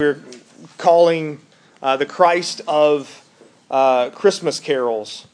we're 0.00 0.18
calling 0.76 1.38
uh, 1.80 1.96
the 1.96 2.04
Christ 2.04 2.60
of 2.66 3.24
uh, 3.70 4.10
Christmas 4.10 4.58
carols, 4.58 5.28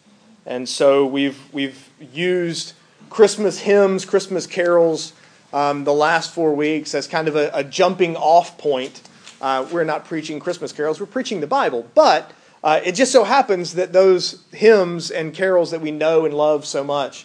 and 0.44 0.68
so 0.68 1.06
we've 1.06 1.40
we've 1.50 1.88
used 2.12 2.74
Christmas 3.08 3.60
hymns, 3.60 4.04
Christmas 4.04 4.46
carols, 4.46 5.14
um, 5.54 5.84
the 5.84 5.94
last 5.94 6.34
four 6.34 6.54
weeks 6.54 6.94
as 6.94 7.08
kind 7.08 7.26
of 7.26 7.36
a, 7.36 7.50
a 7.54 7.64
jumping 7.64 8.16
off 8.16 8.58
point. 8.58 9.00
Uh, 9.40 9.66
we're 9.72 9.82
not 9.82 10.04
preaching 10.04 10.38
Christmas 10.38 10.72
carols; 10.72 11.00
we're 11.00 11.06
preaching 11.06 11.40
the 11.40 11.46
Bible, 11.46 11.88
but 11.94 12.30
uh, 12.62 12.82
it 12.84 12.92
just 12.92 13.12
so 13.12 13.24
happens 13.24 13.72
that 13.76 13.94
those 13.94 14.44
hymns 14.52 15.10
and 15.10 15.32
carols 15.32 15.70
that 15.70 15.80
we 15.80 15.90
know 15.90 16.26
and 16.26 16.34
love 16.34 16.66
so 16.66 16.84
much 16.84 17.24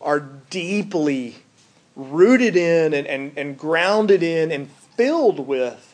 are 0.00 0.18
deeply 0.50 1.36
rooted 1.94 2.56
in 2.56 2.92
and, 2.92 3.06
and, 3.06 3.38
and 3.38 3.56
grounded 3.56 4.24
in 4.24 4.50
and 4.50 4.68
filled 4.68 5.46
with 5.46 5.92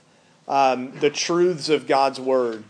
um, 0.52 0.92
the 1.00 1.08
truths 1.08 1.70
of 1.70 1.86
God's 1.86 2.20
word. 2.20 2.62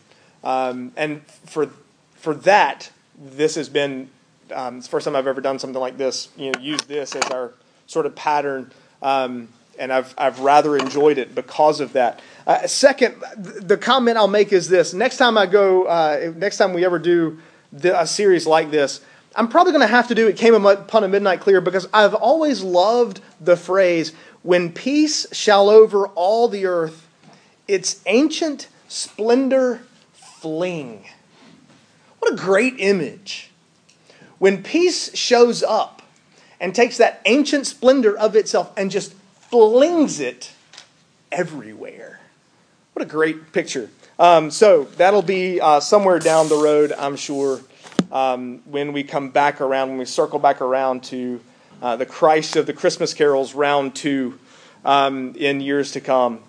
Um, 0.44 0.92
and 0.96 1.26
for 1.26 1.70
for 2.14 2.34
that, 2.34 2.92
this 3.18 3.56
has 3.56 3.68
been 3.68 4.08
um, 4.54 4.78
it's 4.78 4.86
the 4.86 4.90
first 4.90 5.04
time 5.04 5.16
I've 5.16 5.26
ever 5.26 5.40
done 5.40 5.58
something 5.58 5.80
like 5.80 5.98
this. 5.98 6.28
You 6.36 6.52
know, 6.52 6.60
use 6.60 6.80
this 6.82 7.16
as 7.16 7.24
our 7.32 7.52
sort 7.88 8.06
of 8.06 8.14
pattern, 8.14 8.70
um, 9.02 9.48
and 9.80 9.92
I've 9.92 10.14
I've 10.16 10.38
rather 10.38 10.76
enjoyed 10.76 11.18
it 11.18 11.34
because 11.34 11.80
of 11.80 11.92
that. 11.94 12.20
Uh, 12.46 12.68
second, 12.68 13.16
the 13.36 13.76
comment 13.76 14.16
I'll 14.16 14.28
make 14.28 14.52
is 14.52 14.68
this: 14.68 14.94
next 14.94 15.16
time 15.16 15.36
I 15.36 15.46
go, 15.46 15.84
uh, 15.84 16.32
next 16.36 16.58
time 16.58 16.74
we 16.74 16.84
ever 16.84 17.00
do 17.00 17.40
the, 17.72 18.00
a 18.00 18.06
series 18.06 18.46
like 18.46 18.70
this. 18.70 19.00
I'm 19.34 19.48
probably 19.48 19.72
going 19.72 19.80
to 19.80 19.88
have 19.88 20.08
to 20.08 20.14
do 20.14 20.28
it 20.28 20.36
came 20.36 20.54
upon 20.54 21.04
a 21.04 21.08
midnight 21.08 21.40
clear 21.40 21.62
because 21.62 21.88
I've 21.92 22.14
always 22.14 22.62
loved 22.62 23.22
the 23.40 23.56
phrase, 23.56 24.12
when 24.42 24.70
peace 24.72 25.26
shall 25.32 25.70
over 25.70 26.06
all 26.08 26.48
the 26.48 26.66
earth 26.66 27.08
its 27.68 28.00
ancient 28.06 28.68
splendor 28.88 29.82
fling. 30.12 31.04
What 32.18 32.32
a 32.32 32.36
great 32.36 32.74
image. 32.78 33.50
When 34.38 34.62
peace 34.62 35.16
shows 35.16 35.62
up 35.62 36.02
and 36.60 36.74
takes 36.74 36.96
that 36.98 37.20
ancient 37.26 37.66
splendor 37.66 38.16
of 38.16 38.36
itself 38.36 38.72
and 38.76 38.90
just 38.90 39.14
flings 39.50 40.20
it 40.20 40.52
everywhere. 41.30 42.20
What 42.92 43.04
a 43.04 43.08
great 43.08 43.52
picture. 43.52 43.90
Um, 44.18 44.50
so 44.50 44.84
that'll 44.96 45.22
be 45.22 45.60
uh, 45.60 45.80
somewhere 45.80 46.18
down 46.18 46.48
the 46.48 46.56
road, 46.56 46.92
I'm 46.92 47.16
sure, 47.16 47.60
um, 48.12 48.60
when 48.66 48.92
we 48.92 49.02
come 49.02 49.30
back 49.30 49.60
around, 49.60 49.88
when 49.88 49.98
we 49.98 50.04
circle 50.04 50.38
back 50.38 50.60
around 50.60 51.02
to 51.04 51.40
uh, 51.80 51.96
the 51.96 52.06
Christ 52.06 52.54
of 52.56 52.66
the 52.66 52.72
Christmas 52.72 53.14
carols, 53.14 53.54
round 53.54 53.94
two, 53.94 54.38
um, 54.84 55.34
in 55.36 55.60
years 55.60 55.92
to 55.92 56.00
come. 56.00 56.40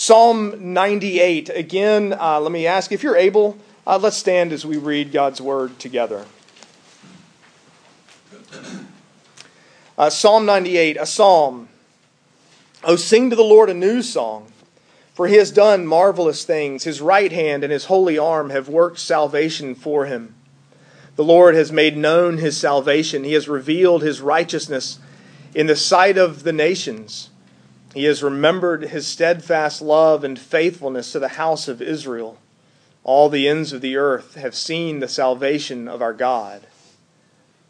Psalm 0.00 0.72
98. 0.72 1.50
Again, 1.50 2.16
uh, 2.18 2.40
let 2.40 2.50
me 2.50 2.66
ask 2.66 2.90
if 2.90 3.02
you're 3.02 3.18
able, 3.18 3.58
uh, 3.86 3.98
let's 3.98 4.16
stand 4.16 4.50
as 4.50 4.64
we 4.64 4.78
read 4.78 5.12
God's 5.12 5.42
word 5.42 5.78
together. 5.78 6.24
Uh, 9.98 10.08
psalm 10.08 10.46
98, 10.46 10.96
a 10.96 11.04
psalm. 11.04 11.68
Oh, 12.82 12.96
sing 12.96 13.28
to 13.28 13.36
the 13.36 13.42
Lord 13.42 13.68
a 13.68 13.74
new 13.74 14.00
song, 14.00 14.50
for 15.12 15.26
he 15.28 15.34
has 15.34 15.50
done 15.50 15.86
marvelous 15.86 16.46
things. 16.46 16.84
His 16.84 17.02
right 17.02 17.30
hand 17.30 17.62
and 17.62 17.70
his 17.70 17.84
holy 17.84 18.16
arm 18.16 18.48
have 18.48 18.70
worked 18.70 19.00
salvation 19.00 19.74
for 19.74 20.06
him. 20.06 20.34
The 21.16 21.24
Lord 21.24 21.54
has 21.54 21.70
made 21.70 21.98
known 21.98 22.38
his 22.38 22.56
salvation, 22.56 23.22
he 23.22 23.34
has 23.34 23.50
revealed 23.50 24.00
his 24.00 24.22
righteousness 24.22 24.98
in 25.54 25.66
the 25.66 25.76
sight 25.76 26.16
of 26.16 26.42
the 26.42 26.54
nations. 26.54 27.29
He 27.94 28.04
has 28.04 28.22
remembered 28.22 28.84
his 28.84 29.06
steadfast 29.06 29.82
love 29.82 30.22
and 30.22 30.38
faithfulness 30.38 31.12
to 31.12 31.18
the 31.18 31.28
house 31.28 31.66
of 31.66 31.82
Israel. 31.82 32.38
All 33.02 33.28
the 33.28 33.48
ends 33.48 33.72
of 33.72 33.80
the 33.80 33.96
earth 33.96 34.34
have 34.36 34.54
seen 34.54 35.00
the 35.00 35.08
salvation 35.08 35.88
of 35.88 36.00
our 36.00 36.12
God. 36.12 36.66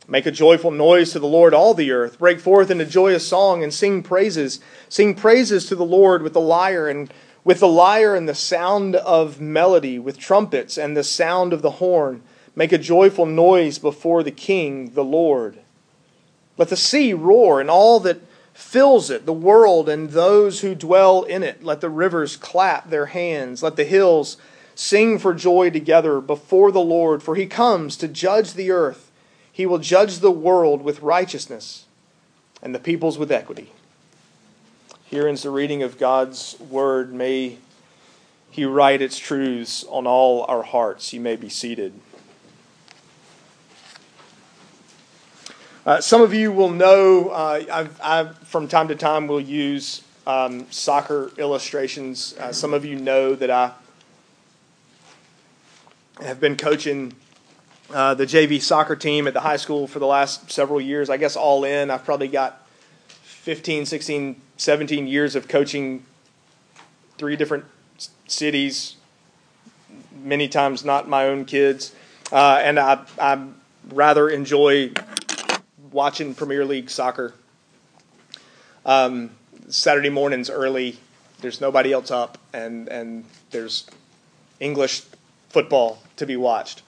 Make 0.07 0.27
a 0.27 0.33
joyful 0.33 0.73
noise 0.73 1.13
to 1.13 1.21
the 1.21 1.27
Lord, 1.27 1.55
all 1.55 1.73
the 1.73 1.93
earth. 1.93 2.19
Break 2.19 2.41
forth 2.41 2.71
into 2.71 2.85
joyous 2.85 3.27
song 3.27 3.63
and 3.63 3.73
sing 3.73 4.03
praises. 4.03 4.61
Sing 4.89 5.15
praises 5.15 5.67
to 5.67 5.77
the 5.77 5.85
Lord 5.85 6.23
with 6.23 6.33
the 6.33 6.41
lyre 6.41 6.89
and 6.89 7.13
with 7.45 7.61
the 7.61 7.69
lyre 7.69 8.15
and 8.15 8.29
the 8.29 8.35
sound 8.35 8.97
of 8.97 9.41
melody, 9.41 9.99
with 9.99 10.19
trumpets 10.19 10.77
and 10.77 10.97
the 10.97 11.05
sound 11.05 11.53
of 11.53 11.63
the 11.63 11.71
horn. 11.73 12.23
Make 12.55 12.73
a 12.73 12.79
joyful 12.79 13.25
noise 13.25 13.79
before 13.79 14.23
the 14.23 14.31
King, 14.31 14.91
the 14.95 15.05
Lord. 15.05 15.61
Let 16.59 16.69
the 16.69 16.77
sea 16.77 17.15
roar 17.15 17.61
and 17.61 17.71
all 17.71 18.01
that 18.01 18.21
fills 18.53 19.11
it, 19.11 19.27
the 19.27 19.33
world 19.33 19.89
and 19.89 20.11
those 20.11 20.61
who 20.61 20.75
dwell 20.75 21.23
in 21.23 21.43
it. 21.43 21.63
Let 21.63 21.81
the 21.81 21.91
rivers 21.91 22.37
clap 22.37 22.91
their 22.91 23.07
hands. 23.07 23.63
Let 23.63 23.77
the 23.77 23.85
hills 23.85 24.37
sing 24.75 25.19
for 25.19 25.35
joy 25.35 25.71
together 25.71 26.21
before 26.21 26.73
the 26.73 26.81
Lord, 26.81 27.23
for 27.23 27.35
he 27.35 27.47
comes 27.47 27.97
to 27.97 28.09
judge 28.09 28.55
the 28.55 28.71
earth. 28.71 29.11
He 29.53 29.67
will 29.67 29.79
judge 29.79 30.19
the 30.19 30.31
world 30.31 30.83
with 30.83 31.03
righteousness 31.03 31.85
and 32.63 32.75
the 32.75 32.79
peoples 32.79 33.19
with 33.19 33.33
equity. 33.33 33.73
Here 35.05 35.27
ends 35.27 35.43
the 35.43 35.51
reading 35.51 35.83
of 35.83 35.99
God's 35.99 36.59
word. 36.61 37.13
May 37.13 37.59
he 38.51 38.65
write 38.65 39.03
its 39.03 39.19
truths 39.19 39.85
on 39.89 40.07
all 40.07 40.45
our 40.49 40.63
hearts. 40.63 41.13
You 41.13 41.21
may 41.21 41.37
be 41.37 41.49
seated. 41.49 41.93
Uh, 45.87 45.99
some 45.99 46.21
of 46.21 46.35
you 46.35 46.53
will 46.53 46.69
know, 46.69 47.31
uh, 47.31 47.65
I've, 47.73 48.01
I've, 48.03 48.39
from 48.39 48.69
time 48.69 48.89
to 48.89 48.95
time, 48.95 49.27
will 49.27 49.41
use 49.41 50.03
um, 50.27 50.71
soccer 50.71 51.31
illustrations. 51.39 52.35
Uh, 52.39 52.53
some 52.53 52.75
of 52.75 52.85
you 52.85 52.97
know 52.97 53.35
that 53.35 53.51
I 53.51 53.73
have 56.21 56.39
been 56.39 56.57
coaching 56.57 57.15
uh, 57.95 58.13
the 58.13 58.27
JV 58.27 58.61
soccer 58.61 58.95
team 58.95 59.27
at 59.27 59.33
the 59.33 59.41
high 59.41 59.57
school 59.57 59.87
for 59.87 60.01
the 60.01 60.07
last 60.07 60.53
several 60.53 60.83
years. 60.83 61.09
I 61.09 61.17
guess 61.17 61.35
all 61.35 61.65
in, 61.65 61.91
I've 61.91 62.05
probably 62.05 62.29
got 62.29 62.67
15, 63.09 63.87
16, 63.87 64.41
17 64.59 65.07
years 65.07 65.35
of 65.35 65.49
coaching 65.49 66.05
three 67.17 67.37
different 67.37 67.65
cities, 68.27 68.97
many 70.23 70.47
times 70.47 70.85
not 70.85 71.09
my 71.09 71.27
own 71.27 71.47
kids. 71.47 71.95
Uh, 72.31 72.61
and 72.63 72.79
I, 72.79 73.01
I 73.19 73.47
rather 73.89 74.29
enjoy 74.29 74.93
watching 75.93 76.35
Premier 76.35 76.65
League 76.65 76.91
soccer. 76.91 77.35
Um, 78.85 79.31
Saturday 79.69 80.11
mornings 80.11 80.51
early, 80.51 80.99
there's 81.41 81.61
nobody 81.61 81.93
else 81.93 82.11
up, 82.11 82.39
and 82.53 82.89
and 82.89 83.25
there's 83.51 83.87
English 84.59 85.03
football 85.49 86.03
to 86.17 86.27
be 86.27 86.37
watched. 86.37 86.83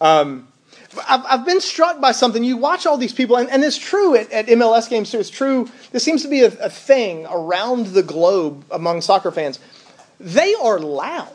Um, 0.00 0.48
I've, 1.08 1.24
I've 1.26 1.46
been 1.46 1.60
struck 1.60 2.00
by 2.00 2.12
something. 2.12 2.42
You 2.44 2.56
watch 2.56 2.86
all 2.86 2.96
these 2.96 3.12
people, 3.12 3.36
and, 3.36 3.50
and 3.50 3.62
it's 3.64 3.78
true 3.78 4.16
at, 4.16 4.30
at 4.32 4.46
MLS 4.46 4.88
games 4.88 5.10
too. 5.10 5.18
It's 5.18 5.30
true. 5.30 5.68
This 5.92 6.02
seems 6.02 6.22
to 6.22 6.28
be 6.28 6.42
a, 6.42 6.46
a 6.58 6.70
thing 6.70 7.26
around 7.26 7.86
the 7.88 8.02
globe 8.02 8.64
among 8.70 9.00
soccer 9.00 9.30
fans. 9.30 9.58
They 10.18 10.54
are 10.54 10.78
loud, 10.78 11.32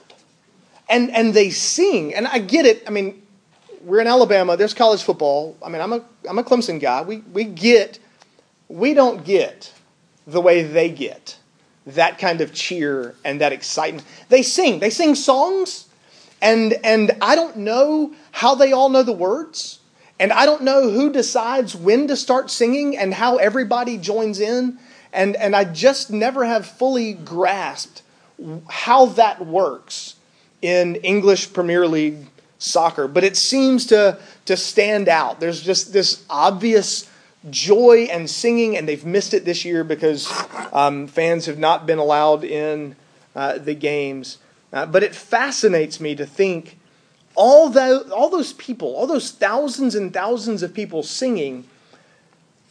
and 0.89 1.11
and 1.11 1.33
they 1.33 1.49
sing, 1.49 2.13
and 2.13 2.27
I 2.27 2.39
get 2.39 2.65
it. 2.65 2.83
I 2.87 2.89
mean, 2.89 3.20
we're 3.83 4.01
in 4.01 4.07
Alabama. 4.07 4.57
There's 4.57 4.73
college 4.73 5.03
football. 5.03 5.57
I 5.63 5.69
mean, 5.69 5.81
I'm 5.81 5.93
a 5.93 6.03
I'm 6.29 6.37
a 6.37 6.43
Clemson 6.43 6.79
guy. 6.79 7.01
We 7.01 7.17
we 7.33 7.43
get 7.43 7.99
we 8.67 8.93
don't 8.93 9.23
get 9.23 9.73
the 10.27 10.41
way 10.41 10.63
they 10.63 10.89
get 10.89 11.37
that 11.85 12.19
kind 12.19 12.41
of 12.41 12.53
cheer 12.53 13.15
and 13.25 13.41
that 13.41 13.51
excitement. 13.51 14.05
They 14.29 14.43
sing. 14.43 14.79
They 14.79 14.89
sing 14.89 15.15
songs, 15.15 15.87
and 16.41 16.73
and 16.83 17.11
I 17.21 17.35
don't 17.35 17.57
know 17.57 18.13
how 18.31 18.55
they 18.55 18.71
all 18.71 18.89
know 18.89 19.03
the 19.03 19.11
words, 19.11 19.79
and 20.19 20.31
I 20.31 20.45
don't 20.45 20.63
know 20.63 20.89
who 20.89 21.11
decides 21.11 21.75
when 21.75 22.07
to 22.07 22.15
start 22.15 22.51
singing 22.51 22.97
and 22.97 23.13
how 23.13 23.37
everybody 23.37 23.97
joins 23.97 24.39
in, 24.39 24.77
and 25.11 25.35
and 25.35 25.55
I 25.55 25.65
just 25.65 26.11
never 26.11 26.45
have 26.45 26.65
fully 26.65 27.13
grasped 27.13 28.03
how 28.69 29.05
that 29.05 29.45
works 29.45 30.15
in 30.61 30.95
English 30.97 31.53
Premier 31.53 31.87
League 31.87 32.27
soccer, 32.61 33.07
but 33.07 33.23
it 33.23 33.35
seems 33.35 33.87
to, 33.87 34.17
to 34.45 34.55
stand 34.55 35.09
out. 35.09 35.39
There's 35.39 35.61
just 35.61 35.93
this 35.93 36.23
obvious 36.29 37.09
joy 37.49 38.07
and 38.11 38.29
singing, 38.29 38.77
and 38.77 38.87
they've 38.87 39.05
missed 39.05 39.33
it 39.33 39.45
this 39.45 39.65
year 39.65 39.83
because 39.83 40.31
um, 40.71 41.07
fans 41.07 41.47
have 41.47 41.57
not 41.57 41.85
been 41.85 41.97
allowed 41.97 42.43
in 42.43 42.95
uh, 43.35 43.57
the 43.57 43.73
games. 43.73 44.37
Uh, 44.71 44.85
but 44.85 45.03
it 45.03 45.15
fascinates 45.15 45.99
me 45.99 46.15
to 46.15 46.25
think 46.25 46.77
all, 47.35 47.69
the, 47.69 48.09
all 48.13 48.29
those 48.29 48.53
people, 48.53 48.95
all 48.95 49.07
those 49.07 49.31
thousands 49.31 49.95
and 49.95 50.13
thousands 50.13 50.63
of 50.63 50.73
people 50.73 51.01
singing 51.03 51.65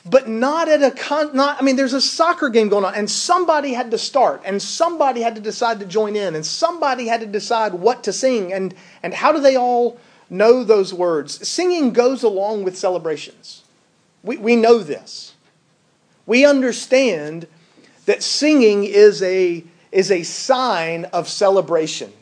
but 0.05 0.29
not 0.29 0.69
at 0.69 0.82
a 0.82 0.91
con 0.91 1.35
not 1.35 1.61
i 1.61 1.64
mean 1.64 1.76
there's 1.76 1.93
a 1.93 2.00
soccer 2.00 2.49
game 2.49 2.69
going 2.69 2.85
on 2.85 2.94
and 2.94 3.11
somebody 3.11 3.75
had 3.75 3.91
to 3.91 3.99
start 3.99 4.41
and 4.44 4.61
somebody 4.62 5.20
had 5.20 5.35
to 5.35 5.41
decide 5.41 5.79
to 5.79 5.87
join 5.87 6.17
in 6.17 6.35
and 6.35 6.47
somebody 6.47 7.06
had 7.06 7.20
to 7.20 7.26
decide 7.26 7.75
what 7.75 8.02
to 8.05 8.12
sing 8.12 8.52
and 8.52 8.75
and 9.02 9.12
how 9.12 9.32
do 9.32 9.41
they 9.41 9.56
all 9.56 9.99
know 10.31 10.62
those 10.62 10.94
words? 10.94 11.47
Singing 11.47 11.93
goes 11.93 12.23
along 12.23 12.62
with 12.62 12.79
celebrations. 12.79 13.64
We, 14.23 14.37
we 14.37 14.56
know 14.56 14.79
this. 14.79 15.35
We 16.25 16.47
understand 16.47 17.49
that 18.06 18.23
singing 18.23 18.85
is 18.85 19.23
a 19.23 19.64
is 19.91 20.12
a 20.12 20.23
sign 20.23 21.06
of 21.06 21.29
celebration. 21.29 22.12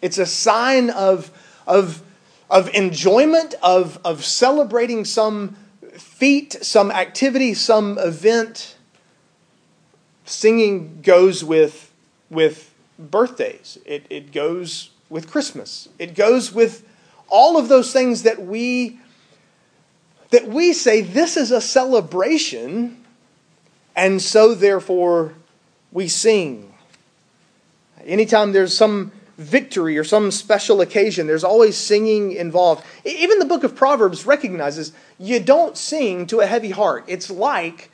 It's 0.00 0.18
a 0.18 0.26
sign 0.26 0.90
of, 0.90 1.32
of, 1.66 2.00
of 2.48 2.72
enjoyment, 2.72 3.56
of, 3.60 3.98
of 4.04 4.24
celebrating 4.24 5.04
some 5.04 5.56
feat, 5.98 6.56
some 6.62 6.90
activity, 6.90 7.54
some 7.54 7.98
event. 7.98 8.76
Singing 10.24 11.00
goes 11.02 11.44
with, 11.44 11.92
with 12.30 12.74
birthdays, 12.98 13.78
it, 13.84 14.06
it 14.10 14.32
goes 14.32 14.90
with 15.08 15.30
Christmas, 15.30 15.88
it 15.98 16.14
goes 16.14 16.52
with 16.52 16.86
all 17.28 17.58
of 17.58 17.68
those 17.68 17.92
things 17.92 18.22
that 18.22 18.42
we 18.42 18.98
that 20.30 20.48
we 20.48 20.72
say 20.72 21.00
this 21.00 21.36
is 21.36 21.52
a 21.52 21.60
celebration 21.60 23.04
and 23.94 24.20
so 24.20 24.54
therefore 24.54 25.34
we 25.92 26.08
sing. 26.08 26.72
Anytime 28.04 28.52
there's 28.52 28.76
some 28.76 29.12
victory 29.36 29.98
or 29.98 30.04
some 30.04 30.30
special 30.30 30.80
occasion. 30.80 31.26
There's 31.26 31.44
always 31.44 31.76
singing 31.76 32.32
involved. 32.32 32.84
Even 33.04 33.38
the 33.38 33.44
book 33.44 33.64
of 33.64 33.74
proverbs 33.74 34.26
recognizes 34.26 34.92
you 35.18 35.40
don't 35.40 35.76
sing 35.76 36.26
to 36.28 36.40
a 36.40 36.46
heavy 36.46 36.70
heart. 36.70 37.04
It's 37.06 37.30
like 37.30 37.90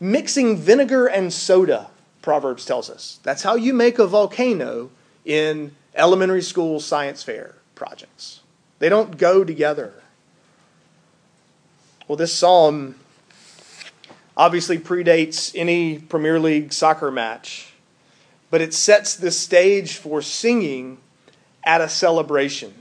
mixing 0.00 0.56
vinegar 0.56 1.06
and 1.06 1.32
soda 1.32 1.90
proverbs 2.22 2.64
tells 2.64 2.90
us. 2.90 3.18
That's 3.22 3.42
how 3.42 3.54
you 3.54 3.72
make 3.72 3.98
a 3.98 4.06
volcano 4.06 4.90
in 5.24 5.74
elementary 5.94 6.42
school 6.42 6.80
science 6.80 7.22
fair 7.22 7.54
projects. 7.74 8.40
They 8.78 8.88
don't 8.88 9.16
go 9.16 9.44
together. 9.44 9.94
Well, 12.06 12.16
this 12.16 12.32
psalm 12.34 12.96
obviously 14.36 14.78
predates 14.78 15.52
any 15.54 15.98
Premier 15.98 16.38
League 16.38 16.72
soccer 16.72 17.10
match, 17.10 17.67
but 18.50 18.60
it 18.60 18.74
sets 18.74 19.16
the 19.16 19.30
stage 19.30 19.96
for 19.96 20.22
singing 20.22 20.98
at 21.64 21.80
a 21.80 21.88
celebration. 21.88 22.74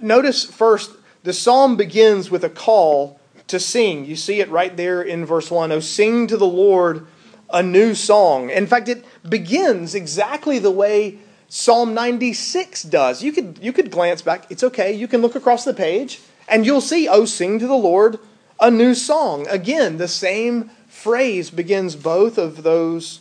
Notice 0.00 0.44
first, 0.44 0.92
the 1.22 1.32
psalm 1.32 1.76
begins 1.76 2.30
with 2.30 2.44
a 2.44 2.50
call 2.50 3.20
to 3.48 3.58
sing. 3.58 4.04
You 4.04 4.16
see 4.16 4.40
it 4.40 4.50
right 4.50 4.76
there 4.76 5.02
in 5.02 5.24
verse 5.24 5.50
1. 5.50 5.72
Oh, 5.72 5.80
sing 5.80 6.26
to 6.28 6.36
the 6.36 6.46
Lord 6.46 7.06
a 7.50 7.62
new 7.62 7.94
song. 7.94 8.50
In 8.50 8.66
fact, 8.66 8.88
it 8.88 9.04
begins 9.28 9.94
exactly 9.94 10.58
the 10.58 10.70
way 10.70 11.18
Psalm 11.48 11.94
96 11.94 12.82
does. 12.84 13.22
You 13.22 13.32
could, 13.32 13.58
you 13.62 13.72
could 13.72 13.90
glance 13.90 14.20
back. 14.20 14.50
It's 14.50 14.62
okay. 14.62 14.92
You 14.92 15.08
can 15.08 15.22
look 15.22 15.34
across 15.34 15.64
the 15.64 15.72
page 15.72 16.20
and 16.46 16.66
you'll 16.66 16.82
see, 16.82 17.08
Oh, 17.08 17.24
sing 17.24 17.58
to 17.58 17.66
the 17.66 17.74
Lord 17.74 18.18
a 18.60 18.70
new 18.70 18.94
song. 18.94 19.46
Again, 19.48 19.96
the 19.96 20.08
same 20.08 20.70
phrase 20.88 21.50
begins 21.50 21.96
both 21.96 22.36
of 22.36 22.62
those 22.62 23.20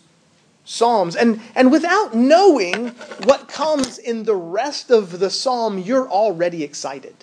psalms. 0.68 1.16
And, 1.16 1.40
and 1.56 1.72
without 1.72 2.14
knowing 2.14 2.90
what 3.24 3.48
comes 3.48 3.98
in 3.98 4.24
the 4.24 4.36
rest 4.36 4.92
of 4.92 5.18
the 5.18 5.30
psalm, 5.30 5.80
you're 5.80 6.10
already 6.10 6.62
excited. 6.62 7.16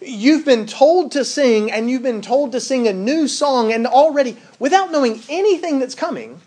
You've 0.00 0.44
been 0.44 0.66
told 0.66 1.12
to 1.12 1.24
sing, 1.24 1.70
and 1.70 1.88
you've 1.88 2.02
been 2.02 2.20
told 2.20 2.50
to 2.52 2.60
sing 2.60 2.88
a 2.88 2.92
new 2.92 3.28
song, 3.28 3.72
and 3.72 3.86
already, 3.86 4.36
without 4.58 4.90
knowing 4.90 5.22
anything 5.28 5.78
that's 5.78 5.94
coming, 5.94 6.40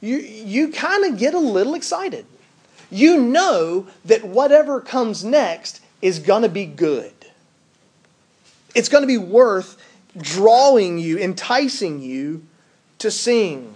you, 0.00 0.18
you 0.18 0.68
kind 0.70 1.04
of 1.04 1.18
get 1.18 1.34
a 1.34 1.38
little 1.38 1.74
excited. 1.74 2.24
You 2.88 3.20
know 3.20 3.88
that 4.04 4.22
whatever 4.22 4.80
comes 4.80 5.24
next 5.24 5.80
is 6.00 6.20
going 6.20 6.42
to 6.42 6.48
be 6.48 6.66
good. 6.66 7.12
It's 8.76 8.88
going 8.88 9.02
to 9.02 9.08
be 9.08 9.18
worth 9.18 9.76
drawing 10.16 10.98
you, 10.98 11.18
enticing 11.18 12.00
you 12.00 12.46
to 13.02 13.10
sing. 13.10 13.74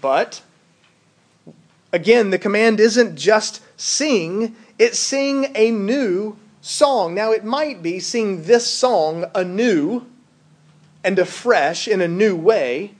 But, 0.00 0.42
again, 1.92 2.30
the 2.30 2.38
command 2.38 2.78
isn't 2.78 3.16
just 3.16 3.62
sing, 3.76 4.54
it's 4.78 4.98
sing 4.98 5.50
a 5.54 5.70
new 5.70 6.36
song. 6.60 7.14
Now, 7.14 7.32
it 7.32 7.44
might 7.44 7.82
be 7.82 7.98
sing 7.98 8.44
this 8.44 8.66
song 8.66 9.24
anew 9.34 10.06
and 11.02 11.18
afresh 11.18 11.88
in 11.88 12.00
a 12.00 12.08
new 12.08 12.36
way. 12.36 12.92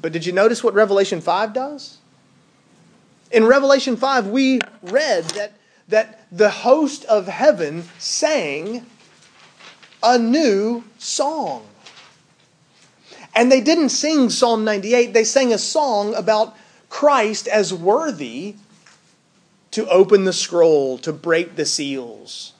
But 0.00 0.12
did 0.12 0.26
you 0.26 0.32
notice 0.32 0.62
what 0.62 0.74
Revelation 0.74 1.20
5 1.20 1.52
does? 1.52 1.98
In 3.30 3.44
Revelation 3.44 3.96
5, 3.96 4.28
we 4.28 4.60
read 4.82 5.24
that, 5.30 5.52
that 5.88 6.26
the 6.30 6.50
host 6.50 7.04
of 7.06 7.26
heaven 7.26 7.84
sang 7.98 8.86
a 10.02 10.18
new 10.18 10.84
song. 10.98 11.66
And 13.34 13.50
they 13.50 13.60
didn't 13.60 13.88
sing 13.88 14.30
Psalm 14.30 14.64
98, 14.64 15.12
they 15.12 15.24
sang 15.24 15.52
a 15.52 15.58
song 15.58 16.14
about 16.14 16.56
Christ 16.88 17.48
as 17.48 17.74
worthy 17.74 18.54
to 19.72 19.88
open 19.88 20.24
the 20.24 20.32
scroll, 20.32 20.98
to 20.98 21.12
break 21.12 21.56
the 21.56 21.66
seals. 21.66 22.52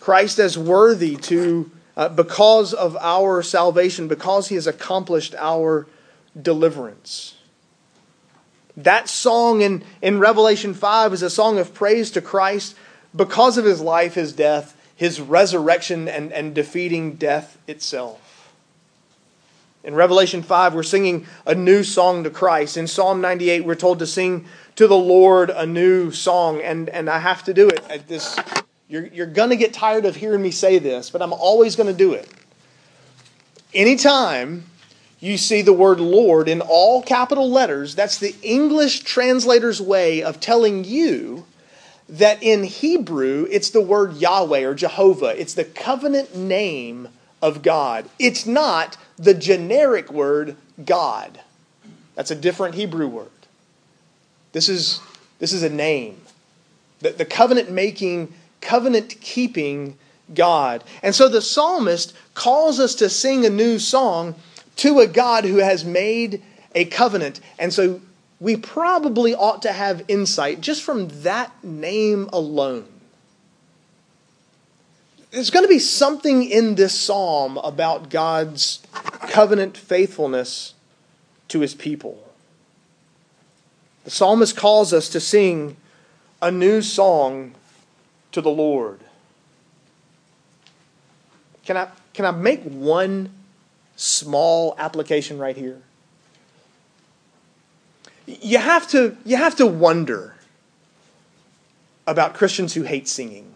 Christ 0.00 0.40
as 0.40 0.58
worthy 0.58 1.14
to 1.16 1.70
uh, 1.96 2.08
because 2.08 2.74
of 2.74 2.96
our 2.96 3.42
salvation, 3.42 4.08
because 4.08 4.48
he 4.48 4.56
has 4.56 4.66
accomplished 4.66 5.34
our 5.36 5.86
deliverance. 6.40 7.36
That 8.76 9.08
song 9.08 9.60
in, 9.60 9.84
in 10.00 10.18
Revelation 10.18 10.74
5 10.74 11.12
is 11.12 11.22
a 11.22 11.30
song 11.30 11.58
of 11.58 11.74
praise 11.74 12.10
to 12.12 12.22
Christ 12.22 12.74
because 13.14 13.58
of 13.58 13.64
his 13.64 13.80
life, 13.80 14.14
his 14.14 14.32
death, 14.32 14.76
his 14.96 15.20
resurrection, 15.20 16.08
and, 16.08 16.32
and 16.32 16.54
defeating 16.54 17.14
death 17.14 17.58
itself. 17.68 18.21
In 19.84 19.94
Revelation 19.94 20.42
5, 20.42 20.74
we're 20.74 20.82
singing 20.82 21.26
a 21.44 21.54
new 21.54 21.82
song 21.82 22.22
to 22.24 22.30
Christ. 22.30 22.76
In 22.76 22.86
Psalm 22.86 23.20
98, 23.20 23.64
we're 23.64 23.74
told 23.74 23.98
to 23.98 24.06
sing 24.06 24.46
to 24.76 24.86
the 24.86 24.96
Lord 24.96 25.50
a 25.50 25.66
new 25.66 26.12
song, 26.12 26.60
and, 26.60 26.88
and 26.88 27.10
I 27.10 27.18
have 27.18 27.42
to 27.44 27.54
do 27.54 27.68
it 27.68 27.82
at 27.90 28.06
this 28.06 28.38
you're, 28.92 29.06
you're 29.06 29.26
going 29.26 29.48
to 29.48 29.56
get 29.56 29.72
tired 29.72 30.04
of 30.04 30.16
hearing 30.16 30.42
me 30.42 30.50
say 30.50 30.78
this, 30.78 31.08
but 31.08 31.22
I'm 31.22 31.32
always 31.32 31.76
going 31.76 31.86
to 31.86 31.96
do 31.96 32.12
it. 32.12 32.28
Anytime 33.72 34.66
you 35.18 35.38
see 35.38 35.62
the 35.62 35.72
word 35.72 35.98
Lord 35.98 36.46
in 36.46 36.60
all 36.60 37.00
capital 37.00 37.50
letters, 37.50 37.94
that's 37.94 38.18
the 38.18 38.34
English 38.42 39.00
translator's 39.00 39.80
way 39.80 40.22
of 40.22 40.40
telling 40.40 40.84
you 40.84 41.46
that 42.06 42.42
in 42.42 42.64
Hebrew 42.64 43.48
it's 43.50 43.70
the 43.70 43.80
word 43.80 44.18
Yahweh 44.18 44.62
or 44.64 44.74
Jehovah. 44.74 45.40
It's 45.40 45.54
the 45.54 45.64
covenant 45.64 46.36
name 46.36 47.08
of 47.42 47.62
God. 47.62 48.08
It's 48.18 48.46
not 48.46 48.96
the 49.16 49.34
generic 49.34 50.10
word 50.10 50.56
God. 50.82 51.40
That's 52.14 52.30
a 52.30 52.36
different 52.36 52.76
Hebrew 52.76 53.08
word. 53.08 53.28
This 54.52 54.68
is, 54.68 55.00
this 55.38 55.52
is 55.52 55.62
a 55.62 55.68
name. 55.68 56.20
The, 57.00 57.10
the 57.10 57.24
covenant 57.24 57.70
making 57.70 58.32
covenant 58.60 59.16
keeping 59.20 59.98
God. 60.32 60.84
And 61.02 61.14
so 61.14 61.28
the 61.28 61.42
psalmist 61.42 62.14
calls 62.34 62.78
us 62.78 62.94
to 62.96 63.10
sing 63.10 63.44
a 63.44 63.50
new 63.50 63.78
song 63.78 64.36
to 64.76 65.00
a 65.00 65.06
God 65.06 65.44
who 65.44 65.56
has 65.56 65.84
made 65.84 66.42
a 66.74 66.84
covenant. 66.86 67.40
And 67.58 67.72
so 67.72 68.00
we 68.40 68.56
probably 68.56 69.34
ought 69.34 69.62
to 69.62 69.72
have 69.72 70.04
insight 70.08 70.60
just 70.60 70.82
from 70.82 71.08
that 71.22 71.52
name 71.64 72.28
alone. 72.32 72.91
There's 75.32 75.48
going 75.48 75.64
to 75.64 75.68
be 75.68 75.78
something 75.78 76.44
in 76.44 76.74
this 76.74 76.92
psalm 76.92 77.56
about 77.56 78.10
God's 78.10 78.82
covenant 78.92 79.78
faithfulness 79.78 80.74
to 81.48 81.60
his 81.60 81.74
people. 81.74 82.22
The 84.04 84.10
psalmist 84.10 84.56
calls 84.56 84.92
us 84.92 85.08
to 85.08 85.20
sing 85.20 85.78
a 86.42 86.50
new 86.50 86.82
song 86.82 87.54
to 88.32 88.42
the 88.42 88.50
Lord. 88.50 89.00
Can 91.64 91.78
I, 91.78 91.88
can 92.12 92.26
I 92.26 92.32
make 92.32 92.62
one 92.64 93.30
small 93.96 94.74
application 94.76 95.38
right 95.38 95.56
here? 95.56 95.80
You 98.26 98.58
have 98.58 98.86
to, 98.88 99.16
you 99.24 99.36
have 99.38 99.56
to 99.56 99.66
wonder 99.66 100.34
about 102.06 102.34
Christians 102.34 102.74
who 102.74 102.82
hate 102.82 103.08
singing. 103.08 103.51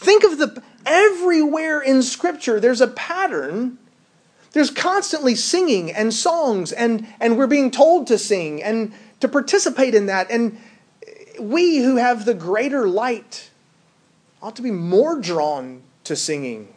Think 0.00 0.24
of 0.24 0.38
the 0.38 0.62
everywhere 0.86 1.78
in 1.82 2.02
Scripture, 2.02 2.58
there's 2.58 2.80
a 2.80 2.88
pattern. 2.88 3.76
There's 4.52 4.70
constantly 4.70 5.34
singing 5.34 5.92
and 5.92 6.12
songs, 6.12 6.72
and, 6.72 7.06
and 7.20 7.36
we're 7.36 7.46
being 7.46 7.70
told 7.70 8.06
to 8.06 8.16
sing 8.16 8.62
and 8.62 8.92
to 9.20 9.28
participate 9.28 9.94
in 9.94 10.06
that. 10.06 10.30
And 10.30 10.58
we 11.38 11.78
who 11.78 11.96
have 11.96 12.24
the 12.24 12.32
greater 12.32 12.88
light 12.88 13.50
ought 14.42 14.56
to 14.56 14.62
be 14.62 14.70
more 14.70 15.20
drawn 15.20 15.82
to 16.04 16.16
singing 16.16 16.74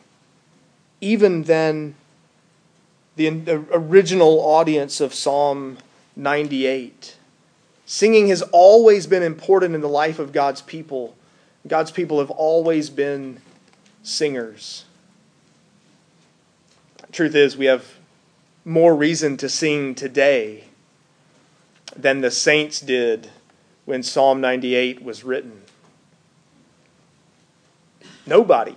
even 1.00 1.44
than 1.44 1.96
the 3.16 3.66
original 3.72 4.42
audience 4.42 5.00
of 5.00 5.14
Psalm 5.14 5.78
98. 6.18 7.16
Singing 7.86 8.28
has 8.28 8.42
always 8.52 9.08
been 9.08 9.24
important 9.24 9.76
in 9.76 9.82
the 9.82 9.88
life 9.88 10.20
of 10.20 10.34
God's 10.34 10.62
people. 10.62 11.16
God's 11.68 11.92
people 11.92 12.20
have 12.20 12.32
always 12.32 12.90
been 12.90 13.40
singers. 14.04 14.86
Truth 17.12 17.36
is, 17.36 17.56
we 17.56 17.68
have 17.68 17.86
more 18.66 18.96
reason 18.96 19.38
to 19.38 19.50
sing 19.50 19.96
today 19.96 20.66
than 21.96 22.22
the 22.22 22.32
saints 22.32 22.80
did 22.80 23.30
when 23.86 24.04
Psalm 24.04 24.42
98 24.42 25.04
was 25.04 25.24
written. 25.24 25.62
Nobody, 28.26 28.76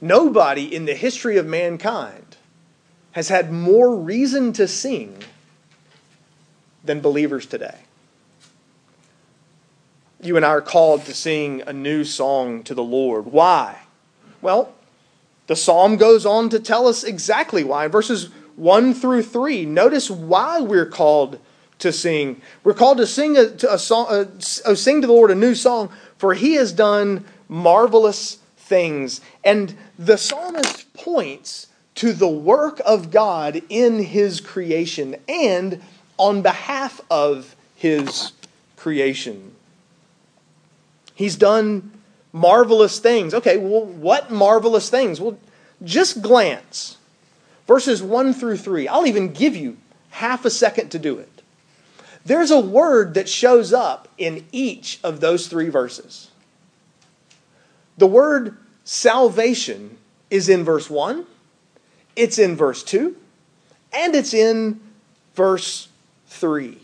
nobody 0.00 0.74
in 0.74 0.84
the 0.84 0.94
history 0.94 1.36
of 1.36 1.46
mankind 1.46 2.36
has 3.12 3.28
had 3.28 3.52
more 3.52 3.94
reason 3.94 4.52
to 4.52 4.68
sing 4.68 5.18
than 6.84 7.00
believers 7.00 7.46
today. 7.46 7.78
You 10.24 10.36
and 10.36 10.44
I 10.44 10.48
are 10.48 10.62
called 10.62 11.04
to 11.04 11.12
sing 11.12 11.62
a 11.66 11.72
new 11.74 12.02
song 12.02 12.62
to 12.62 12.74
the 12.74 12.82
Lord. 12.82 13.26
Why? 13.26 13.80
Well, 14.40 14.72
the 15.48 15.54
psalm 15.54 15.98
goes 15.98 16.24
on 16.24 16.48
to 16.48 16.58
tell 16.58 16.86
us 16.86 17.04
exactly 17.04 17.62
why. 17.62 17.88
Verses 17.88 18.30
1 18.56 18.94
through 18.94 19.24
3, 19.24 19.66
notice 19.66 20.10
why 20.10 20.62
we're 20.62 20.86
called 20.86 21.38
to 21.80 21.92
sing. 21.92 22.40
We're 22.62 22.72
called 22.72 22.96
to 22.98 23.06
sing 23.06 23.36
a, 23.36 23.50
to 23.50 23.74
a 23.74 23.78
song, 23.78 24.06
uh, 24.08 24.14
a, 24.14 24.20
a, 24.20 24.70
oh, 24.70 24.74
sing 24.74 25.02
to 25.02 25.06
the 25.06 25.12
Lord 25.12 25.30
a 25.30 25.34
new 25.34 25.54
song, 25.54 25.90
for 26.16 26.32
he 26.32 26.54
has 26.54 26.72
done 26.72 27.26
marvelous 27.46 28.38
things. 28.56 29.20
And 29.44 29.76
the 29.98 30.16
psalmist 30.16 30.90
points 30.94 31.66
to 31.96 32.14
the 32.14 32.28
work 32.28 32.80
of 32.86 33.10
God 33.10 33.60
in 33.68 34.02
his 34.02 34.40
creation 34.40 35.16
and 35.28 35.82
on 36.16 36.40
behalf 36.40 37.02
of 37.10 37.54
his 37.76 38.32
creation. 38.76 39.53
He's 41.14 41.36
done 41.36 41.92
marvelous 42.32 42.98
things. 42.98 43.32
Okay, 43.32 43.56
well, 43.56 43.84
what 43.84 44.30
marvelous 44.30 44.90
things? 44.90 45.20
Well, 45.20 45.38
just 45.82 46.22
glance 46.22 46.96
verses 47.66 48.02
1 48.02 48.34
through 48.34 48.56
3. 48.56 48.88
I'll 48.88 49.06
even 49.06 49.32
give 49.32 49.56
you 49.56 49.76
half 50.10 50.44
a 50.44 50.50
second 50.50 50.90
to 50.90 50.98
do 50.98 51.18
it. 51.18 51.42
There's 52.24 52.50
a 52.50 52.60
word 52.60 53.14
that 53.14 53.28
shows 53.28 53.72
up 53.72 54.08
in 54.16 54.44
each 54.50 54.98
of 55.04 55.20
those 55.20 55.46
three 55.46 55.68
verses. 55.68 56.30
The 57.98 58.06
word 58.06 58.56
salvation 58.84 59.98
is 60.30 60.48
in 60.48 60.64
verse 60.64 60.88
1, 60.88 61.26
it's 62.16 62.38
in 62.38 62.56
verse 62.56 62.82
2, 62.82 63.16
and 63.92 64.14
it's 64.14 64.34
in 64.34 64.80
verse 65.34 65.88
3. 66.28 66.78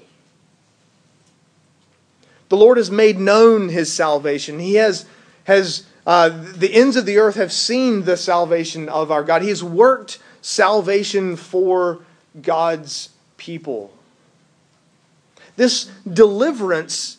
The 2.51 2.57
Lord 2.57 2.79
has 2.79 2.91
made 2.91 3.19
known 3.19 3.69
his 3.69 3.93
salvation. 3.93 4.59
He 4.59 4.75
has, 4.75 5.07
has 5.45 5.87
uh, 6.05 6.29
the 6.29 6.75
ends 6.75 6.97
of 6.97 7.07
the 7.07 7.17
earth 7.17 7.37
have 7.37 7.53
seen 7.53 8.05
the 8.05 8.17
salvation 8.17 8.89
of 8.89 9.13
our 9.13 9.23
God. 9.23 9.43
He 9.43 9.49
has 9.49 9.63
worked 9.63 10.19
salvation 10.43 11.37
for 11.37 12.01
God's 12.43 13.11
people. 13.37 13.93
This 15.55 15.91
deliverance, 16.13 17.19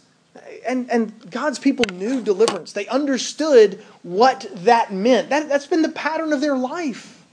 and, 0.68 0.92
and 0.92 1.32
God's 1.32 1.60
people 1.60 1.86
knew 1.94 2.22
deliverance. 2.22 2.74
They 2.74 2.88
understood 2.88 3.82
what 4.04 4.46
that 4.54 4.92
meant. 4.92 5.30
That, 5.30 5.48
that's 5.48 5.68
been 5.68 5.82
the 5.82 5.90
pattern 5.90 6.34
of 6.34 6.42
their 6.42 6.58
life. 6.58 7.26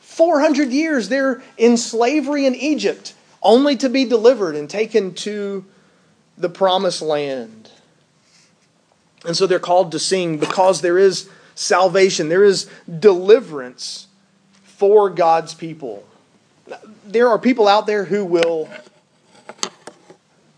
400 0.00 0.70
years 0.70 1.08
they're 1.08 1.42
in 1.56 1.78
slavery 1.78 2.44
in 2.44 2.54
Egypt, 2.54 3.14
only 3.42 3.76
to 3.76 3.88
be 3.88 4.04
delivered 4.04 4.56
and 4.56 4.68
taken 4.68 5.14
to 5.14 5.64
the 6.36 6.48
promised 6.48 7.02
land. 7.02 7.70
And 9.24 9.36
so 9.36 9.46
they're 9.46 9.58
called 9.58 9.92
to 9.92 9.98
sing 9.98 10.38
because 10.38 10.80
there 10.80 10.98
is 10.98 11.28
salvation, 11.54 12.28
there 12.28 12.44
is 12.44 12.68
deliverance 12.98 14.08
for 14.62 15.08
God's 15.08 15.54
people. 15.54 16.06
There 17.06 17.28
are 17.28 17.38
people 17.38 17.68
out 17.68 17.86
there 17.86 18.04
who 18.04 18.24
will, 18.24 18.68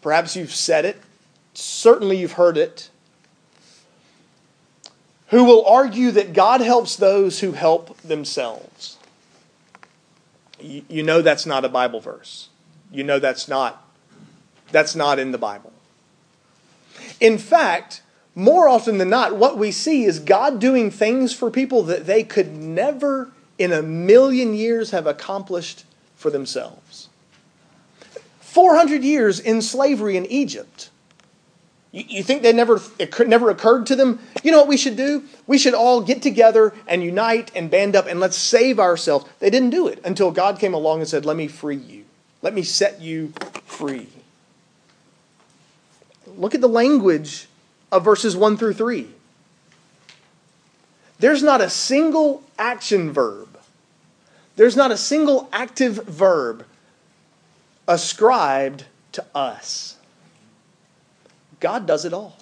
perhaps 0.00 0.36
you've 0.36 0.54
said 0.54 0.84
it, 0.84 1.00
certainly 1.54 2.18
you've 2.18 2.32
heard 2.32 2.56
it, 2.56 2.90
who 5.28 5.44
will 5.44 5.64
argue 5.66 6.12
that 6.12 6.32
God 6.32 6.60
helps 6.60 6.96
those 6.96 7.40
who 7.40 7.52
help 7.52 7.96
themselves. 7.98 8.96
You 10.60 11.02
know 11.02 11.20
that's 11.20 11.46
not 11.46 11.64
a 11.64 11.68
Bible 11.68 12.00
verse. 12.00 12.48
You 12.90 13.04
know 13.04 13.18
that's 13.18 13.48
not 13.48 13.85
that's 14.70 14.94
not 14.94 15.18
in 15.18 15.32
the 15.32 15.38
Bible. 15.38 15.72
In 17.20 17.38
fact, 17.38 18.02
more 18.34 18.68
often 18.68 18.98
than 18.98 19.08
not, 19.08 19.36
what 19.36 19.56
we 19.56 19.70
see 19.70 20.04
is 20.04 20.18
God 20.18 20.60
doing 20.60 20.90
things 20.90 21.32
for 21.32 21.50
people 21.50 21.82
that 21.84 22.06
they 22.06 22.22
could 22.22 22.52
never 22.52 23.30
in 23.58 23.72
a 23.72 23.82
million 23.82 24.54
years 24.54 24.90
have 24.90 25.06
accomplished 25.06 25.84
for 26.16 26.30
themselves. 26.30 27.08
400 28.40 29.02
years 29.02 29.40
in 29.40 29.62
slavery 29.62 30.16
in 30.16 30.26
Egypt. 30.26 30.90
You, 31.92 32.22
think 32.22 32.42
they 32.42 32.52
never, 32.52 32.82
it 32.98 33.26
never 33.26 33.48
occurred 33.48 33.86
to 33.86 33.96
them? 33.96 34.18
You 34.42 34.52
know 34.52 34.58
what 34.58 34.68
we 34.68 34.76
should 34.76 34.96
do? 34.96 35.24
We 35.46 35.56
should 35.56 35.72
all 35.72 36.02
get 36.02 36.20
together 36.20 36.74
and 36.86 37.02
unite 37.02 37.50
and 37.54 37.70
band 37.70 37.96
up 37.96 38.06
and 38.06 38.20
let's 38.20 38.36
save 38.36 38.78
ourselves. 38.78 39.24
They 39.38 39.48
didn't 39.48 39.70
do 39.70 39.88
it 39.88 40.00
until 40.04 40.30
God 40.30 40.58
came 40.58 40.74
along 40.74 41.00
and 41.00 41.08
said, 41.08 41.24
Let 41.24 41.38
me 41.38 41.48
free 41.48 41.76
you. 41.76 42.04
Let 42.42 42.52
me 42.52 42.62
set 42.62 43.00
you 43.00 43.32
free. 43.64 44.08
Look 46.36 46.54
at 46.54 46.60
the 46.60 46.68
language 46.68 47.48
of 47.90 48.04
verses 48.04 48.36
1 48.36 48.56
through 48.56 48.74
3. 48.74 49.08
There's 51.18 51.42
not 51.42 51.60
a 51.60 51.70
single 51.70 52.42
action 52.58 53.12
verb, 53.12 53.58
there's 54.56 54.76
not 54.76 54.90
a 54.90 54.96
single 54.96 55.48
active 55.52 56.04
verb 56.04 56.66
ascribed 57.88 58.84
to 59.12 59.24
us. 59.34 59.96
God 61.60 61.86
does 61.86 62.04
it 62.04 62.12
all. 62.12 62.36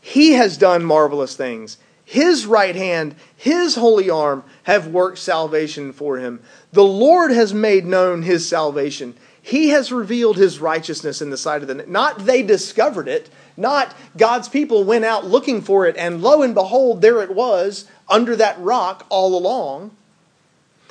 He 0.00 0.32
has 0.32 0.56
done 0.56 0.84
marvelous 0.84 1.36
things. 1.36 1.76
His 2.04 2.46
right 2.46 2.74
hand, 2.74 3.14
his 3.36 3.74
holy 3.74 4.08
arm 4.08 4.42
have 4.62 4.86
worked 4.86 5.18
salvation 5.18 5.92
for 5.92 6.16
him. 6.16 6.40
The 6.72 6.84
Lord 6.84 7.30
has 7.30 7.52
made 7.52 7.84
known 7.84 8.22
his 8.22 8.48
salvation. 8.48 9.14
He 9.48 9.70
has 9.70 9.90
revealed 9.90 10.36
his 10.36 10.60
righteousness 10.60 11.22
in 11.22 11.30
the 11.30 11.38
sight 11.38 11.62
of 11.62 11.68
the 11.68 11.86
not 11.86 12.26
they 12.26 12.42
discovered 12.42 13.08
it, 13.08 13.30
not 13.56 13.96
God's 14.14 14.46
people 14.46 14.84
went 14.84 15.06
out 15.06 15.24
looking 15.24 15.62
for 15.62 15.86
it, 15.86 15.96
and 15.96 16.20
lo 16.20 16.42
and 16.42 16.52
behold, 16.52 17.00
there 17.00 17.22
it 17.22 17.34
was 17.34 17.86
under 18.10 18.36
that 18.36 18.60
rock 18.60 19.06
all 19.08 19.34
along. 19.34 19.92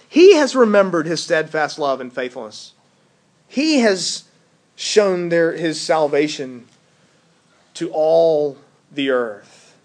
He 0.10 0.34
has 0.38 0.56
remembered 0.56 1.06
his 1.06 1.22
steadfast 1.22 1.78
love 1.78 2.02
and 2.02 2.12
faithfulness. 2.12 2.74
He 3.48 3.82
has 3.82 4.24
shown 4.76 5.30
their, 5.30 5.52
his 5.52 5.80
salvation 5.80 6.66
to 7.76 7.92
all 7.92 8.58
the 8.92 9.12
earth. 9.12 9.76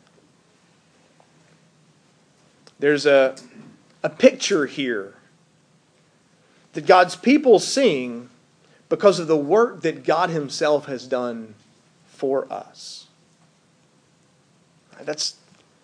There's 2.78 3.04
a, 3.04 3.36
a 4.02 4.08
picture 4.08 4.64
here 4.64 5.12
that 6.72 6.86
God's 6.86 7.16
people 7.16 7.58
sing 7.58 8.30
because 8.92 9.18
of 9.18 9.26
the 9.26 9.34
work 9.34 9.80
that 9.80 10.04
God 10.04 10.28
Himself 10.28 10.84
has 10.84 11.06
done 11.06 11.54
for 12.08 12.46
us. 12.52 13.06
That's 15.00 15.36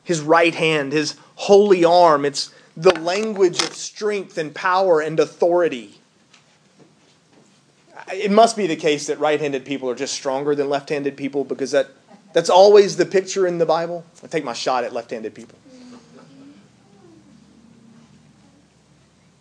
his 0.05 0.21
right 0.21 0.55
hand, 0.55 0.93
his 0.93 1.17
holy 1.37 1.87
arm. 1.87 2.27
It's 2.27 2.53
the 2.77 2.93
language 3.01 3.63
of 3.63 3.73
strength 3.73 4.37
and 4.37 4.55
power 4.55 5.01
and 5.01 5.19
authority. 5.19 5.95
It 8.13 8.31
must 8.31 8.59
be 8.59 8.67
the 8.67 8.77
case 8.77 9.07
that 9.07 9.19
right 9.19 9.41
handed 9.41 9.65
people 9.65 9.89
are 9.89 9.95
just 9.95 10.13
stronger 10.13 10.55
than 10.55 10.69
left 10.69 10.91
handed 10.91 11.17
people 11.17 11.45
because 11.45 11.71
that, 11.71 11.89
that's 12.35 12.51
always 12.51 12.99
the 12.99 13.07
picture 13.07 13.47
in 13.47 13.57
the 13.57 13.65
Bible. 13.65 14.05
I 14.23 14.27
take 14.27 14.45
my 14.45 14.53
shot 14.53 14.85
at 14.85 14.93
left 14.93 15.13
handed 15.13 15.35
people. 15.35 15.59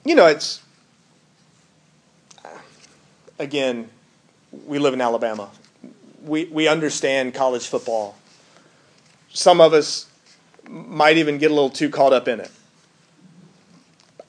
You 0.06 0.16
know, 0.16 0.28
it's. 0.28 0.62
Again, 3.40 3.90
we 4.66 4.80
live 4.80 4.94
in 4.94 5.02
Alabama 5.02 5.50
we, 6.28 6.46
we 6.46 6.68
understand 6.68 7.34
college 7.34 7.68
football. 7.68 8.16
Some 9.34 9.62
of 9.62 9.74
us 9.74 10.08
might 10.68 11.18
even 11.18 11.38
get 11.38 11.52
a 11.52 11.54
little 11.54 11.70
too 11.70 11.90
caught 11.90 12.14
up 12.14 12.28
in 12.28 12.40
it. 12.40 12.52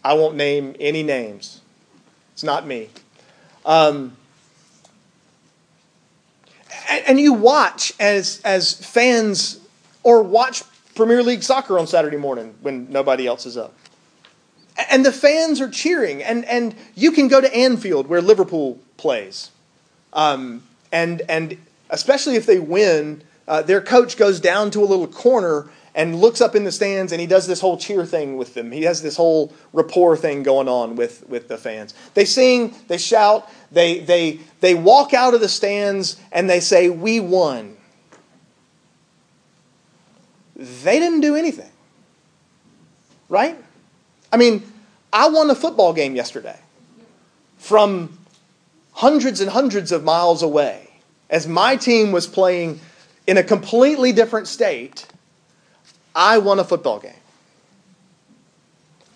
I 0.04 0.14
won't 0.14 0.36
name 0.36 0.76
any 0.78 1.02
names. 1.02 1.60
It's 2.32 2.44
not 2.44 2.66
me. 2.66 2.88
Um, 3.66 4.16
and, 6.88 7.04
and 7.08 7.20
you 7.20 7.32
watch 7.32 7.92
as, 7.98 8.40
as 8.44 8.74
fans 8.74 9.60
or 10.02 10.22
watch 10.22 10.62
Premier 10.94 11.22
League 11.22 11.42
soccer 11.42 11.78
on 11.78 11.86
Saturday 11.86 12.16
morning 12.16 12.54
when 12.60 12.90
nobody 12.90 13.26
else 13.26 13.44
is 13.44 13.56
up. 13.56 13.74
And 14.90 15.04
the 15.04 15.12
fans 15.12 15.60
are 15.60 15.68
cheering, 15.68 16.22
and, 16.22 16.44
and 16.44 16.74
you 16.94 17.10
can 17.10 17.28
go 17.28 17.40
to 17.40 17.52
Anfield 17.54 18.06
where 18.06 18.22
Liverpool 18.22 18.78
plays. 18.96 19.50
Um, 20.12 20.62
and, 20.92 21.22
and 21.28 21.58
especially 21.90 22.36
if 22.36 22.46
they 22.46 22.58
win, 22.58 23.22
uh, 23.48 23.62
their 23.62 23.80
coach 23.80 24.16
goes 24.16 24.40
down 24.40 24.70
to 24.72 24.82
a 24.82 24.86
little 24.86 25.08
corner 25.08 25.68
and 25.94 26.14
looks 26.20 26.40
up 26.40 26.54
in 26.54 26.64
the 26.64 26.70
stands 26.70 27.10
and 27.10 27.20
he 27.20 27.26
does 27.26 27.46
this 27.46 27.60
whole 27.60 27.76
cheer 27.76 28.06
thing 28.06 28.36
with 28.36 28.54
them. 28.54 28.70
He 28.70 28.82
has 28.82 29.02
this 29.02 29.16
whole 29.16 29.52
rapport 29.72 30.16
thing 30.16 30.42
going 30.44 30.68
on 30.68 30.94
with, 30.94 31.28
with 31.28 31.48
the 31.48 31.58
fans. 31.58 31.94
They 32.14 32.24
sing, 32.24 32.74
they 32.86 32.98
shout, 32.98 33.50
they, 33.72 33.98
they, 33.98 34.40
they 34.60 34.74
walk 34.74 35.12
out 35.12 35.34
of 35.34 35.40
the 35.40 35.48
stands 35.48 36.16
and 36.30 36.48
they 36.48 36.60
say, 36.60 36.88
We 36.88 37.20
won. 37.20 37.76
They 40.54 40.98
didn't 40.98 41.20
do 41.20 41.34
anything. 41.36 41.70
Right? 43.28 43.58
I 44.32 44.36
mean, 44.36 44.62
I 45.12 45.28
won 45.28 45.50
a 45.50 45.54
football 45.54 45.92
game 45.92 46.14
yesterday 46.14 46.58
from 47.56 48.18
hundreds 48.92 49.40
and 49.40 49.50
hundreds 49.50 49.92
of 49.92 50.04
miles 50.04 50.42
away 50.42 50.90
as 51.30 51.46
my 51.46 51.76
team 51.76 52.12
was 52.12 52.26
playing 52.26 52.80
in 53.26 53.36
a 53.36 53.42
completely 53.42 54.12
different 54.12 54.48
state 54.48 55.06
I 56.18 56.38
won 56.38 56.58
a 56.58 56.64
football 56.64 56.98
game. 56.98 57.12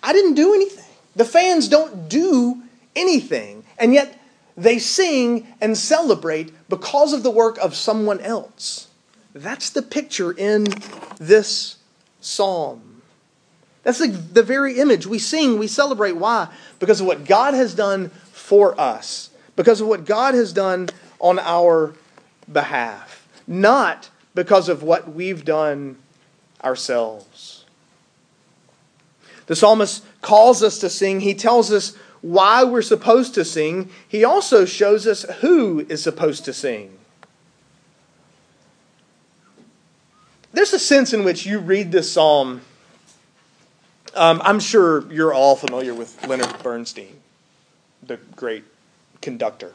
I 0.01 0.13
didn't 0.13 0.35
do 0.35 0.53
anything. 0.53 0.85
The 1.17 1.25
fans 1.25 1.67
don't 1.67 2.07
do 2.07 2.63
anything, 2.95 3.65
and 3.77 3.93
yet 3.93 4.17
they 4.55 4.79
sing 4.79 5.47
and 5.59 5.77
celebrate 5.77 6.53
because 6.69 7.11
of 7.11 7.23
the 7.23 7.29
work 7.29 7.57
of 7.57 7.75
someone 7.75 8.21
else. 8.21 8.87
That's 9.33 9.69
the 9.69 9.81
picture 9.81 10.31
in 10.31 10.65
this 11.19 11.77
psalm. 12.21 12.92
That's 13.83 13.99
the, 13.99 14.07
the 14.07 14.43
very 14.43 14.79
image. 14.79 15.05
We 15.05 15.19
sing, 15.19 15.59
we 15.59 15.67
celebrate. 15.67 16.13
Why? 16.13 16.47
Because 16.79 17.01
of 17.01 17.07
what 17.07 17.25
God 17.25 17.53
has 17.53 17.73
done 17.75 18.09
for 18.31 18.79
us, 18.79 19.29
because 19.55 19.81
of 19.81 19.87
what 19.87 20.05
God 20.05 20.33
has 20.33 20.53
done 20.53 20.89
on 21.19 21.37
our 21.39 21.93
behalf, 22.51 23.27
not 23.45 24.09
because 24.35 24.69
of 24.69 24.83
what 24.83 25.13
we've 25.13 25.45
done 25.45 25.97
ourselves. 26.63 27.65
The 29.45 29.55
psalmist 29.55 30.03
calls 30.21 30.63
us 30.63 30.79
to 30.79 30.89
sing. 30.89 31.19
He 31.19 31.33
tells 31.33 31.71
us 31.71 31.95
why 32.21 32.63
we're 32.63 32.81
supposed 32.81 33.33
to 33.35 33.43
sing. 33.43 33.89
He 34.07 34.23
also 34.23 34.63
shows 34.63 35.05
us 35.05 35.23
who 35.41 35.85
is 35.89 36.01
supposed 36.01 36.45
to 36.45 36.53
sing. 36.53 36.97
There's 40.53 40.71
a 40.71 40.79
sense 40.79 41.13
in 41.13 41.25
which 41.25 41.45
you 41.45 41.59
read 41.59 41.91
this 41.91 42.11
psalm. 42.13 42.61
Um, 44.15 44.41
I'm 44.43 44.59
sure 44.59 45.11
you're 45.11 45.33
all 45.33 45.55
familiar 45.55 45.93
with 45.93 46.25
Leonard 46.27 46.61
Bernstein, 46.61 47.19
the 48.05 48.17
great 48.35 48.63
conductor. 49.21 49.73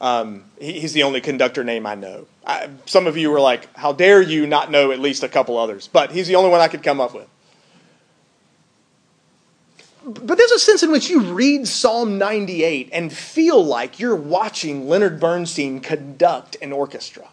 Um, 0.00 0.44
he, 0.58 0.80
he's 0.80 0.92
the 0.92 1.02
only 1.02 1.20
conductor 1.20 1.62
name 1.62 1.86
I 1.86 1.94
know. 1.94 2.26
I, 2.46 2.68
some 2.86 3.06
of 3.06 3.16
you 3.16 3.30
were 3.30 3.40
like, 3.40 3.72
how 3.76 3.92
dare 3.92 4.20
you 4.22 4.46
not 4.46 4.70
know 4.70 4.90
at 4.90 4.98
least 4.98 5.22
a 5.22 5.28
couple 5.28 5.58
others? 5.58 5.88
But 5.88 6.10
he's 6.10 6.26
the 6.26 6.36
only 6.36 6.50
one 6.50 6.60
I 6.60 6.68
could 6.68 6.82
come 6.82 7.00
up 7.00 7.14
with. 7.14 7.28
But 10.02 10.38
there's 10.38 10.50
a 10.50 10.58
sense 10.58 10.82
in 10.82 10.90
which 10.90 11.10
you 11.10 11.20
read 11.20 11.68
Psalm 11.68 12.16
98 12.16 12.88
and 12.92 13.12
feel 13.12 13.62
like 13.62 14.00
you're 14.00 14.16
watching 14.16 14.88
Leonard 14.88 15.20
Bernstein 15.20 15.80
conduct 15.80 16.56
an 16.62 16.72
orchestra. 16.72 17.28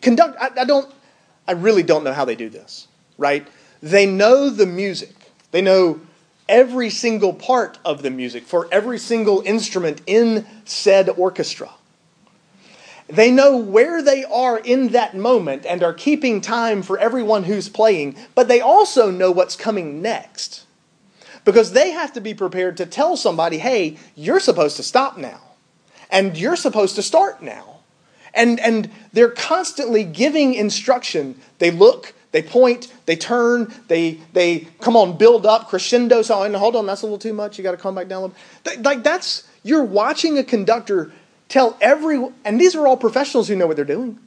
Conduct, 0.00 0.36
I, 0.40 0.62
I 0.62 0.64
don't, 0.64 0.92
I 1.48 1.52
really 1.52 1.82
don't 1.82 2.04
know 2.04 2.12
how 2.12 2.24
they 2.24 2.36
do 2.36 2.48
this, 2.48 2.86
right? 3.16 3.46
They 3.82 4.06
know 4.06 4.50
the 4.50 4.66
music. 4.66 5.14
They 5.50 5.62
know 5.62 6.00
every 6.48 6.90
single 6.90 7.32
part 7.32 7.78
of 7.84 8.02
the 8.02 8.10
music 8.10 8.44
for 8.44 8.68
every 8.72 8.98
single 8.98 9.42
instrument 9.44 10.00
in 10.06 10.46
said 10.64 11.08
orchestra. 11.10 11.70
They 13.08 13.30
know 13.30 13.56
where 13.56 14.02
they 14.02 14.24
are 14.24 14.58
in 14.58 14.88
that 14.88 15.16
moment 15.16 15.64
and 15.64 15.82
are 15.82 15.94
keeping 15.94 16.40
time 16.40 16.82
for 16.82 16.98
everyone 16.98 17.44
who's 17.44 17.68
playing, 17.68 18.16
but 18.34 18.48
they 18.48 18.60
also 18.60 19.10
know 19.10 19.30
what's 19.30 19.56
coming 19.56 20.02
next. 20.02 20.66
Because 21.44 21.72
they 21.72 21.92
have 21.92 22.12
to 22.12 22.20
be 22.20 22.34
prepared 22.34 22.76
to 22.76 22.86
tell 22.86 23.16
somebody, 23.16 23.58
hey, 23.58 23.96
you're 24.14 24.40
supposed 24.40 24.76
to 24.76 24.82
stop 24.82 25.16
now, 25.16 25.40
and 26.10 26.36
you're 26.36 26.56
supposed 26.56 26.96
to 26.96 27.02
start 27.02 27.42
now. 27.42 27.78
And, 28.34 28.60
and 28.60 28.90
they're 29.14 29.30
constantly 29.30 30.04
giving 30.04 30.52
instruction. 30.52 31.40
They 31.58 31.70
look, 31.70 32.12
they 32.30 32.42
point, 32.42 32.92
they 33.06 33.16
turn, 33.16 33.72
they 33.88 34.20
they 34.32 34.68
come 34.80 34.96
on, 34.96 35.16
build 35.16 35.46
up, 35.46 35.68
crescendo. 35.68 36.22
So 36.22 36.42
and 36.42 36.54
hold 36.54 36.76
on, 36.76 36.86
that's 36.86 37.02
a 37.02 37.06
little 37.06 37.18
too 37.18 37.32
much. 37.32 37.56
You 37.56 37.64
got 37.64 37.72
to 37.72 37.78
come 37.78 37.94
back 37.94 38.08
down 38.08 38.18
a 38.18 38.26
little. 38.26 38.82
Like 38.82 39.02
that's 39.02 39.48
you're 39.62 39.84
watching 39.84 40.38
a 40.38 40.44
conductor 40.44 41.12
tell 41.48 41.76
every, 41.80 42.22
and 42.44 42.60
these 42.60 42.74
are 42.74 42.86
all 42.86 42.96
professionals 42.96 43.48
who 43.48 43.56
know 43.56 43.66
what 43.66 43.76
they're 43.76 43.84
doing. 43.84 44.18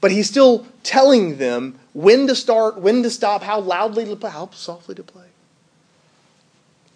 But 0.00 0.10
he's 0.10 0.28
still 0.28 0.66
telling 0.82 1.38
them 1.38 1.78
when 1.94 2.26
to 2.26 2.34
start, 2.34 2.78
when 2.80 3.02
to 3.02 3.10
stop, 3.10 3.42
how 3.42 3.60
loudly 3.60 4.04
to 4.04 4.16
play, 4.16 4.30
how 4.30 4.50
softly 4.50 4.94
to 4.94 5.02
play. 5.02 5.24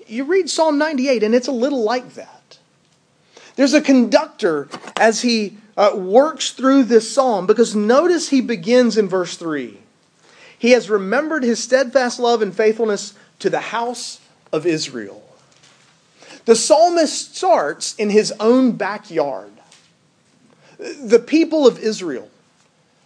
You 0.06 0.24
read 0.24 0.50
Psalm 0.50 0.76
98, 0.76 1.22
and 1.22 1.34
it's 1.34 1.48
a 1.48 1.52
little 1.52 1.82
like 1.82 2.14
that. 2.14 2.58
There's 3.56 3.74
a 3.74 3.80
conductor 3.80 4.68
as 4.96 5.22
he 5.22 5.56
uh, 5.76 5.92
works 5.94 6.50
through 6.50 6.84
this 6.84 7.12
psalm 7.12 7.46
because 7.46 7.74
notice 7.74 8.28
he 8.28 8.40
begins 8.40 8.96
in 8.96 9.08
verse 9.08 9.36
3. 9.36 9.79
He 10.60 10.72
has 10.72 10.90
remembered 10.90 11.42
his 11.42 11.60
steadfast 11.60 12.20
love 12.20 12.42
and 12.42 12.54
faithfulness 12.54 13.14
to 13.38 13.48
the 13.48 13.60
house 13.60 14.20
of 14.52 14.66
Israel. 14.66 15.22
The 16.44 16.54
psalmist 16.54 17.34
starts 17.34 17.94
in 17.94 18.10
his 18.10 18.30
own 18.38 18.72
backyard. 18.72 19.52
The 20.78 21.18
people 21.18 21.66
of 21.66 21.78
Israel, 21.78 22.30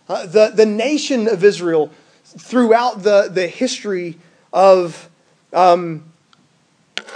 uh, 0.09 0.27
the, 0.27 0.51
the 0.53 0.67
nation 0.67 1.29
of 1.29 1.45
Israel, 1.45 1.93
throughout 2.25 3.05
the, 3.05 3.29
the 3.31 3.47
history 3.47 4.19
of, 4.53 5.09
um, 5.53 6.03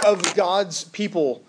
of 0.05 0.35
God's 0.35 0.85
people, 0.85 1.43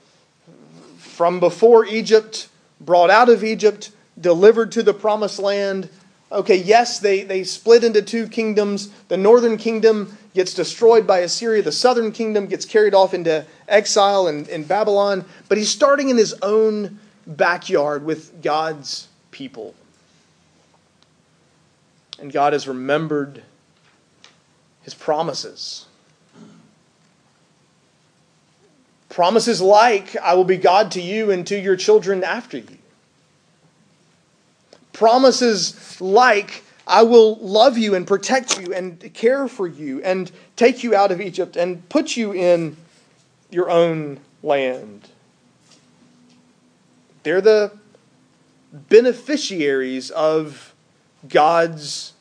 from 0.98 1.38
before 1.38 1.86
Egypt, 1.86 2.48
brought 2.80 3.10
out 3.10 3.28
of 3.28 3.44
Egypt, 3.44 3.92
delivered 4.20 4.72
to 4.72 4.82
the 4.82 4.94
promised 4.94 5.38
land, 5.38 5.88
Okay, 6.32 6.56
yes, 6.56 7.00
they, 7.00 7.22
they 7.22 7.42
split 7.42 7.82
into 7.82 8.02
two 8.02 8.28
kingdoms. 8.28 8.90
The 9.08 9.16
northern 9.16 9.56
kingdom 9.56 10.16
gets 10.32 10.54
destroyed 10.54 11.06
by 11.06 11.18
Assyria, 11.20 11.62
the 11.62 11.72
southern 11.72 12.12
kingdom 12.12 12.46
gets 12.46 12.64
carried 12.64 12.94
off 12.94 13.14
into 13.14 13.44
exile 13.66 14.28
in, 14.28 14.46
in 14.46 14.62
Babylon. 14.62 15.24
But 15.48 15.58
he's 15.58 15.70
starting 15.70 16.08
in 16.08 16.16
his 16.16 16.34
own 16.42 17.00
backyard 17.26 18.04
with 18.04 18.42
God's 18.42 19.08
people. 19.32 19.74
And 22.20 22.32
God 22.32 22.52
has 22.52 22.68
remembered 22.68 23.42
his 24.82 24.94
promises. 24.94 25.86
Promises 29.08 29.60
like, 29.60 30.16
I 30.16 30.34
will 30.34 30.44
be 30.44 30.56
God 30.56 30.92
to 30.92 31.00
you 31.00 31.32
and 31.32 31.44
to 31.48 31.58
your 31.58 31.74
children 31.74 32.22
after 32.22 32.58
you. 32.58 32.78
Promises 34.92 36.00
like, 36.00 36.64
I 36.86 37.02
will 37.02 37.36
love 37.36 37.78
you 37.78 37.94
and 37.94 38.06
protect 38.06 38.60
you 38.60 38.74
and 38.74 39.12
care 39.14 39.46
for 39.48 39.66
you 39.66 40.02
and 40.02 40.30
take 40.56 40.82
you 40.82 40.94
out 40.94 41.12
of 41.12 41.20
Egypt 41.20 41.56
and 41.56 41.88
put 41.88 42.16
you 42.16 42.32
in 42.32 42.76
your 43.50 43.70
own 43.70 44.20
land. 44.42 45.08
They're 47.22 47.40
the 47.40 47.72
beneficiaries 48.72 50.10
of 50.10 50.74
God's 51.28 52.12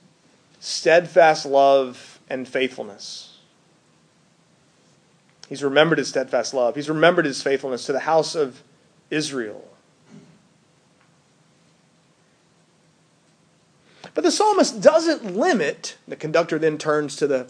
steadfast 0.59 1.45
love 1.45 2.19
and 2.29 2.47
faithfulness. 2.47 3.37
He's 5.47 5.63
remembered 5.63 5.97
his 5.97 6.09
steadfast 6.09 6.53
love. 6.53 6.75
He's 6.75 6.89
remembered 6.89 7.25
his 7.25 7.41
faithfulness 7.41 7.85
to 7.87 7.93
the 7.93 8.01
house 8.01 8.35
of 8.35 8.61
Israel. 9.09 9.67
But 14.13 14.23
the 14.23 14.31
psalmist 14.31 14.81
doesn't 14.81 15.35
limit, 15.35 15.97
the 16.07 16.15
conductor 16.15 16.57
then 16.57 16.77
turns 16.77 17.15
to 17.17 17.27
the, 17.27 17.47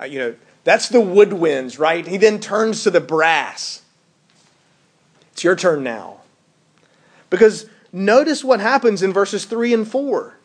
uh, 0.00 0.04
you 0.04 0.18
know, 0.18 0.34
that's 0.64 0.88
the 0.88 0.98
woodwinds, 0.98 1.78
right? 1.78 2.06
He 2.06 2.18
then 2.18 2.40
turns 2.40 2.82
to 2.84 2.90
the 2.90 3.00
brass. 3.00 3.82
It's 5.32 5.44
your 5.44 5.56
turn 5.56 5.82
now. 5.82 6.18
Because 7.30 7.68
notice 7.92 8.44
what 8.44 8.60
happens 8.60 9.02
in 9.02 9.12
verses 9.12 9.44
3 9.44 9.72
and 9.72 9.88
4. 9.88 10.36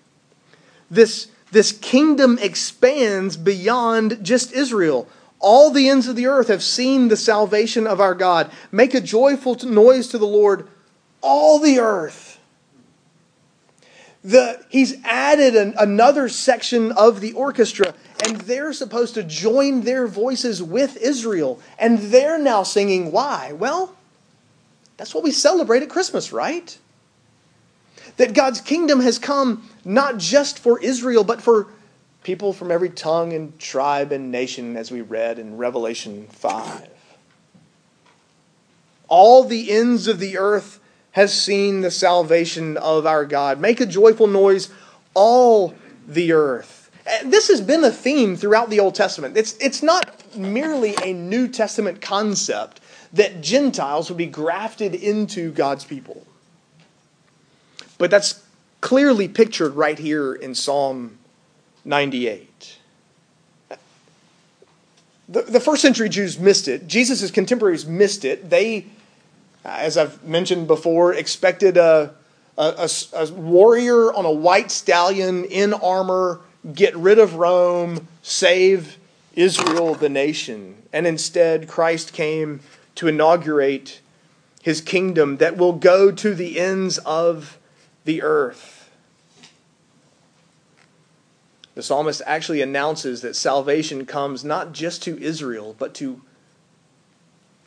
This, 0.90 1.28
this 1.52 1.72
kingdom 1.72 2.38
expands 2.42 3.36
beyond 3.36 4.24
just 4.24 4.54
Israel. 4.54 5.08
All 5.40 5.72
the 5.72 5.90
ends 5.90 6.08
of 6.08 6.16
the 6.16 6.28
earth 6.28 6.48
have 6.48 6.64
seen 6.64 7.08
the 7.10 7.18
salvation 7.18 7.86
of 7.86 8.00
our 8.00 8.16
God. 8.16 8.50
Make 8.72 8.94
a 8.94 9.02
joyful 9.02 9.56
noise 9.56 10.08
to 10.10 10.18
the 10.18 10.28
Lord, 10.28 10.68
all 11.22 11.60
the 11.60 11.80
earth 11.80 12.33
the, 14.24 14.64
he's 14.70 14.96
added 15.04 15.56
an, 15.56 15.74
another 15.78 16.30
section 16.30 16.92
of 16.94 17.20
the 17.20 17.34
orchestra, 17.34 17.94
and 18.26 18.38
they're 18.42 18.72
supposed 18.72 19.16
to 19.16 19.24
join 19.24 19.82
their 19.82 20.08
voices 20.08 20.64
with 20.64 20.96
Israel. 20.98 21.60
And 21.78 22.00
they're 22.00 22.40
now 22.40 22.64
singing, 22.64 23.12
why? 23.12 23.52
Well, 23.52 23.96
that's 24.96 25.14
what 25.14 25.24
we 25.24 25.32
celebrate 25.32 25.84
at 25.84 25.90
Christmas, 25.90 26.32
right? 26.32 26.78
That 28.16 28.34
God's 28.34 28.62
kingdom 28.62 29.02
has 29.02 29.20
come 29.20 29.70
not 29.84 30.18
just 30.18 30.58
for 30.58 30.80
Israel, 30.80 31.26
but 31.26 31.42
for 31.42 31.68
people 32.24 32.54
from 32.54 32.72
every 32.72 32.90
tongue 32.90 33.34
and 33.34 33.60
tribe 33.60 34.14
and 34.14 34.32
nation, 34.32 34.78
as 34.78 34.90
we 34.90 35.02
read 35.02 35.38
in 35.38 35.58
Revelation 35.58 36.28
5. 36.28 36.88
All 39.10 39.44
the 39.44 39.70
ends 39.70 40.08
of 40.08 40.20
the 40.20 40.38
earth 40.38 40.80
has 41.14 41.34
seen 41.40 41.82
the 41.82 41.92
salvation 41.92 42.76
of 42.78 43.06
our 43.06 43.26
God. 43.26 43.60
Make 43.60 43.80
a 43.80 43.86
joyful 43.86 44.28
noise, 44.28 44.70
all 45.14 45.74
the 46.08 46.34
earth. 46.34 46.92
Eh, 47.06 47.24
this 47.26 47.48
has 47.48 47.62
been 47.62 47.84
a 47.84 47.92
theme 47.92 48.36
throughout 48.36 48.70
the 48.70 48.80
Old 48.80 48.96
Testament. 48.96 49.38
It's, 49.38 49.56
it's 49.58 49.82
not 49.82 50.36
merely 50.36 50.96
a 51.04 51.14
New 51.14 51.48
Testament 51.48 52.02
concept 52.02 52.82
that 53.14 53.42
Gentiles 53.42 54.10
would 54.10 54.18
be 54.18 54.26
grafted 54.26 54.96
into 54.96 55.52
God's 55.52 55.86
people. 55.86 56.26
But 58.00 58.10
that's 58.10 58.44
clearly 58.82 59.28
pictured 59.28 59.76
right 59.76 59.98
here 59.98 60.34
in 60.34 60.56
Psalm 60.56 61.20
98. 61.86 62.80
The, 65.30 65.42
the 65.44 65.60
first 65.60 65.82
century 65.82 66.10
Jews 66.10 66.40
missed 66.40 66.68
it. 66.68 66.88
Jesus' 66.88 67.32
contemporaries 67.32 67.86
missed 67.86 68.26
it. 68.26 68.50
They, 68.50 68.88
as 69.64 69.98
I've 69.98 70.24
mentioned 70.24 70.68
before, 70.68 71.14
expected 71.14 71.78
a, 71.78 72.14
a, 72.58 72.90
a, 73.14 73.32
warrior 73.32 74.14
on 74.14 74.26
a 74.26 74.32
white 74.32 74.72
stallion 74.72 75.46
in 75.46 75.74
armor 75.74 76.42
get 76.74 76.96
rid 76.96 77.20
of 77.20 77.36
Rome, 77.36 78.08
save 78.22 78.98
Israel, 79.36 79.96
the 79.96 80.10
nation. 80.10 80.82
And 80.94 81.08
instead, 81.08 81.68
Christ 81.68 82.14
came 82.14 82.62
to 82.96 83.08
inaugurate 83.08 84.00
his 84.62 84.80
kingdom 84.80 85.38
that 85.38 85.58
will 85.58 85.74
go 85.74 86.12
to 86.12 86.34
the 86.34 86.60
ends 86.60 86.98
of 87.00 87.58
the 88.06 88.22
earth. 88.22 88.90
The 91.76 91.84
psalmist 91.84 92.22
actually 92.26 92.62
announces 92.62 93.22
that 93.22 93.36
salvation 93.36 94.06
comes 94.06 94.46
not 94.46 94.74
just 94.74 95.02
to 95.04 95.18
Israel, 95.22 95.76
but 95.78 95.94
to 95.96 96.22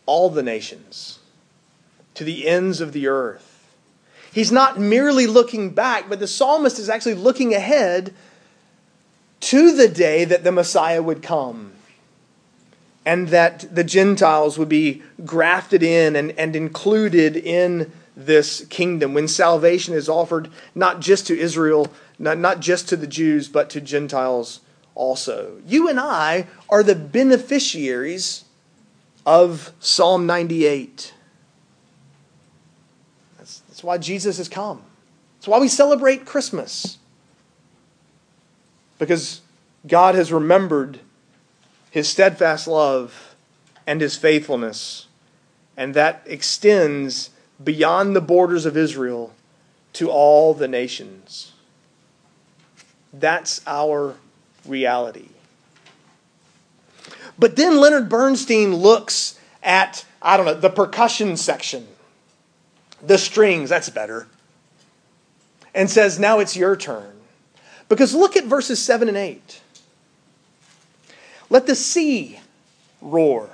all 0.06 0.30
the 0.30 0.42
nations, 0.42 1.18
to 2.16 2.24
the 2.24 2.46
ends 2.46 2.80
of 2.80 2.92
the 2.92 3.06
earth. 3.06 3.52
He's 4.32 4.52
not 4.52 4.78
merely 4.78 5.26
looking 5.26 5.70
back, 5.70 6.08
but 6.08 6.18
the 6.18 6.26
psalmist 6.26 6.78
is 6.78 6.90
actually 6.90 7.14
looking 7.14 7.54
ahead 7.54 8.12
to 9.40 9.74
the 9.74 9.88
day 9.88 10.24
that 10.24 10.44
the 10.44 10.52
Messiah 10.52 11.02
would 11.02 11.22
come 11.22 11.72
and 13.06 13.28
that 13.28 13.74
the 13.74 13.84
Gentiles 13.84 14.58
would 14.58 14.68
be 14.68 15.02
grafted 15.24 15.82
in 15.82 16.16
and, 16.16 16.32
and 16.32 16.56
included 16.56 17.36
in 17.36 17.92
this 18.16 18.64
kingdom 18.66 19.14
when 19.14 19.28
salvation 19.28 19.94
is 19.94 20.08
offered 20.08 20.50
not 20.74 21.00
just 21.00 21.26
to 21.28 21.38
Israel, 21.38 21.88
not, 22.18 22.36
not 22.38 22.60
just 22.60 22.88
to 22.88 22.96
the 22.96 23.06
Jews, 23.06 23.48
but 23.48 23.70
to 23.70 23.80
Gentiles 23.80 24.60
also. 24.94 25.60
You 25.66 25.88
and 25.88 26.00
I 26.00 26.46
are 26.68 26.82
the 26.82 26.94
beneficiaries 26.94 28.44
of 29.24 29.72
Psalm 29.80 30.26
98. 30.26 31.12
That's, 33.76 33.84
why 33.84 33.98
Jesus 33.98 34.38
has 34.38 34.48
come. 34.48 34.80
That's 35.36 35.48
why 35.48 35.58
we 35.58 35.68
celebrate 35.68 36.24
Christmas. 36.24 36.96
Because 38.98 39.42
God 39.86 40.14
has 40.14 40.32
remembered 40.32 41.00
his 41.90 42.08
steadfast 42.08 42.66
love 42.66 43.36
and 43.86 44.00
his 44.00 44.16
faithfulness, 44.16 45.08
and 45.76 45.92
that 45.92 46.22
extends 46.24 47.28
beyond 47.62 48.16
the 48.16 48.22
borders 48.22 48.64
of 48.64 48.78
Israel 48.78 49.34
to 49.92 50.10
all 50.10 50.54
the 50.54 50.68
nations. 50.68 51.52
That's 53.12 53.60
our 53.66 54.14
reality. 54.64 55.28
But 57.38 57.56
then 57.56 57.76
Leonard 57.76 58.08
Bernstein 58.08 58.74
looks 58.74 59.38
at, 59.62 60.06
I 60.22 60.38
don't 60.38 60.46
know, 60.46 60.54
the 60.54 60.70
percussion 60.70 61.36
section, 61.36 61.86
the 63.02 63.18
strings, 63.18 63.70
that's 63.70 63.90
better, 63.90 64.26
and 65.74 65.90
says, 65.90 66.18
now 66.18 66.38
it's 66.38 66.56
your 66.56 66.76
turn. 66.76 67.12
Because 67.88 68.14
look 68.14 68.36
at 68.36 68.44
verses 68.44 68.82
7 68.82 69.08
and 69.08 69.16
8. 69.16 69.60
Let 71.50 71.66
the 71.66 71.74
sea 71.74 72.40
roar 73.00 73.50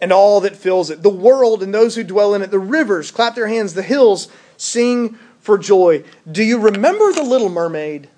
and 0.00 0.12
all 0.12 0.40
that 0.40 0.56
fills 0.56 0.90
it, 0.90 1.02
the 1.02 1.10
world 1.10 1.62
and 1.62 1.74
those 1.74 1.94
who 1.94 2.02
dwell 2.02 2.34
in 2.34 2.42
it, 2.42 2.50
the 2.50 2.58
rivers 2.58 3.10
clap 3.10 3.34
their 3.34 3.48
hands, 3.48 3.74
the 3.74 3.82
hills 3.82 4.28
sing 4.56 5.18
for 5.40 5.58
joy. 5.58 6.02
Do 6.30 6.42
you 6.42 6.58
remember 6.58 7.12
the 7.12 7.22
Little 7.22 7.50
Mermaid? 7.50 8.08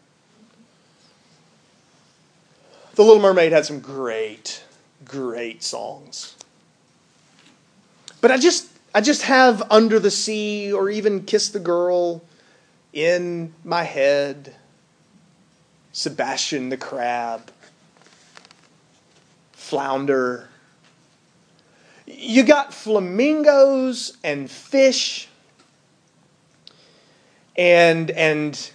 The 2.94 3.02
Little 3.02 3.22
Mermaid 3.22 3.52
had 3.52 3.66
some 3.66 3.80
great, 3.80 4.62
great 5.04 5.62
songs. 5.62 6.36
But 8.20 8.30
I 8.30 8.38
just 8.38 8.68
I 8.94 9.00
just 9.00 9.22
have 9.22 9.62
Under 9.70 9.98
the 9.98 10.10
Sea 10.10 10.72
or 10.72 10.90
even 10.90 11.24
Kiss 11.24 11.48
the 11.48 11.58
Girl 11.58 12.22
in 12.92 13.54
my 13.64 13.84
head. 13.84 14.54
Sebastian 15.92 16.68
the 16.68 16.76
Crab. 16.76 17.50
Flounder. 19.52 20.48
You 22.06 22.42
got 22.42 22.74
flamingos 22.74 24.16
and 24.22 24.50
fish 24.50 25.28
and 27.56 28.10
and 28.10 28.70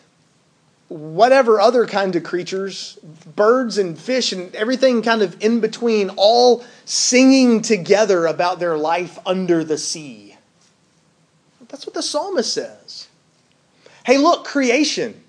whatever 0.89 1.59
other 1.59 1.85
kind 1.85 2.15
of 2.15 2.23
creatures, 2.23 2.97
birds 3.35 3.77
and 3.77 3.99
fish 3.99 4.31
and 4.31 4.55
everything 4.55 5.01
kind 5.01 5.21
of 5.21 5.41
in 5.43 5.59
between, 5.59 6.09
all 6.15 6.63
singing 6.85 7.61
together 7.61 8.25
about 8.25 8.59
their 8.59 8.77
life 8.77 9.19
under 9.25 9.63
the 9.63 9.77
sea. 9.77 10.37
That's 11.67 11.85
what 11.85 11.93
the 11.93 12.01
psalmist 12.01 12.53
says. 12.53 13.07
Hey, 14.05 14.17
look, 14.17 14.45
creation. 14.45 15.21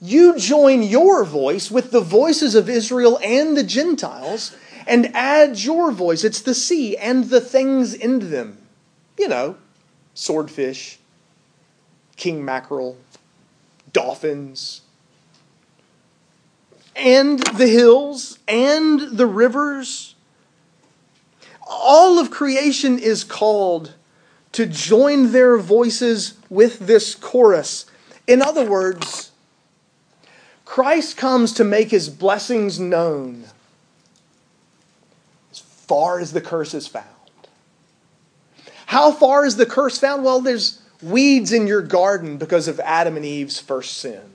You 0.00 0.38
join 0.38 0.82
your 0.82 1.24
voice 1.24 1.70
with 1.70 1.90
the 1.90 2.00
voices 2.00 2.54
of 2.54 2.68
Israel 2.68 3.20
and 3.22 3.56
the 3.56 3.62
Gentiles 3.62 4.56
and 4.86 5.14
add 5.14 5.58
your 5.58 5.92
voice. 5.92 6.24
It's 6.24 6.40
the 6.40 6.54
sea 6.54 6.96
and 6.96 7.26
the 7.26 7.40
things 7.40 7.94
in 7.94 8.30
them. 8.30 8.58
You 9.18 9.28
know, 9.28 9.56
swordfish, 10.14 10.98
king 12.16 12.44
mackerel, 12.44 12.96
dolphins, 13.92 14.80
and 16.96 17.38
the 17.38 17.68
hills 17.68 18.38
and 18.48 19.00
the 19.00 19.26
rivers. 19.26 20.14
All 21.66 22.18
of 22.18 22.30
creation 22.30 22.98
is 22.98 23.24
called 23.24 23.94
to 24.52 24.66
join 24.66 25.32
their 25.32 25.56
voices 25.56 26.34
with 26.50 26.80
this 26.80 27.14
chorus. 27.14 27.86
In 28.26 28.42
other 28.42 28.64
words, 28.64 29.30
Christ 30.64 31.16
comes 31.16 31.52
to 31.54 31.64
make 31.64 31.90
his 31.90 32.08
blessings 32.08 32.78
known 32.78 33.44
as 35.50 35.58
far 35.58 36.18
as 36.18 36.32
the 36.32 36.40
curse 36.40 36.74
is 36.74 36.86
found. 36.86 37.06
How 38.86 39.10
far 39.12 39.46
is 39.46 39.56
the 39.56 39.66
curse 39.66 39.98
found? 39.98 40.22
Well, 40.22 40.40
there's 40.40 40.80
weeds 41.02 41.52
in 41.52 41.66
your 41.66 41.82
garden 41.82 42.36
because 42.36 42.68
of 42.68 42.78
Adam 42.80 43.16
and 43.16 43.24
Eve's 43.24 43.58
first 43.58 43.96
sin. 43.98 44.31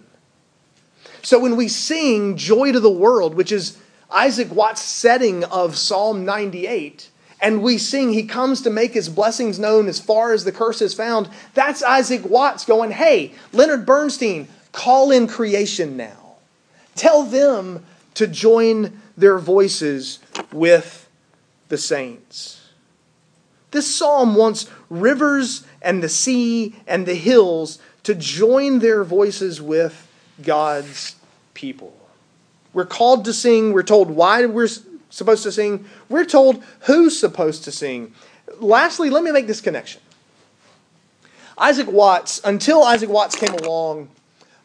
So 1.28 1.40
when 1.40 1.58
we 1.58 1.68
sing 1.68 2.38
Joy 2.38 2.72
to 2.72 2.80
the 2.80 2.90
World, 2.90 3.36
which 3.36 3.52
is 3.52 3.78
Isaac 4.10 4.50
Watts' 4.50 4.82
setting 4.82 5.44
of 5.44 5.78
Psalm 5.78 6.24
98, 6.24 7.10
and 7.42 7.62
we 7.62 7.78
sing, 7.78 8.14
He 8.14 8.24
comes 8.24 8.62
to 8.62 8.70
make 8.70 8.94
His 8.94 9.10
blessings 9.10 9.60
known 9.60 9.90
as 9.90 10.00
far 10.00 10.32
as 10.32 10.46
the 10.46 10.54
curse 10.54 10.82
is 10.82 10.94
found, 10.94 11.30
that's 11.54 11.84
Isaac 11.84 12.24
Watts 12.24 12.64
going, 12.64 12.92
Hey, 12.92 13.34
Leonard 13.52 13.86
Bernstein, 13.86 14.48
call 14.72 15.12
in 15.12 15.28
creation 15.28 15.98
now. 15.98 16.38
Tell 16.96 17.24
them 17.24 17.86
to 18.14 18.26
join 18.26 18.98
their 19.18 19.38
voices 19.38 20.20
with 20.54 21.10
the 21.68 21.78
saints. 21.78 22.70
This 23.72 23.94
psalm 23.94 24.36
wants 24.36 24.70
rivers 24.90 25.66
and 25.82 26.02
the 26.02 26.08
sea 26.08 26.74
and 26.88 27.06
the 27.06 27.16
hills 27.16 27.80
to 28.04 28.16
join 28.16 28.80
their 28.80 29.04
voices 29.04 29.62
with 29.62 30.06
God's 30.42 31.17
people. 31.58 31.92
We're 32.72 32.86
called 32.86 33.26
to 33.26 33.34
sing. 33.34 33.74
We're 33.74 33.82
told 33.82 34.12
why 34.12 34.46
we're 34.46 34.70
supposed 35.10 35.42
to 35.44 35.52
sing. 35.52 35.86
We're 36.08 36.24
told 36.24 36.64
who's 36.82 37.20
supposed 37.20 37.64
to 37.64 37.72
sing. 37.72 38.14
Lastly, 38.60 39.10
let 39.10 39.24
me 39.24 39.32
make 39.32 39.48
this 39.48 39.60
connection. 39.60 40.00
Isaac 41.58 41.88
Watts, 41.88 42.40
until 42.44 42.84
Isaac 42.84 43.10
Watts 43.10 43.36
came 43.36 43.56
along 43.56 44.10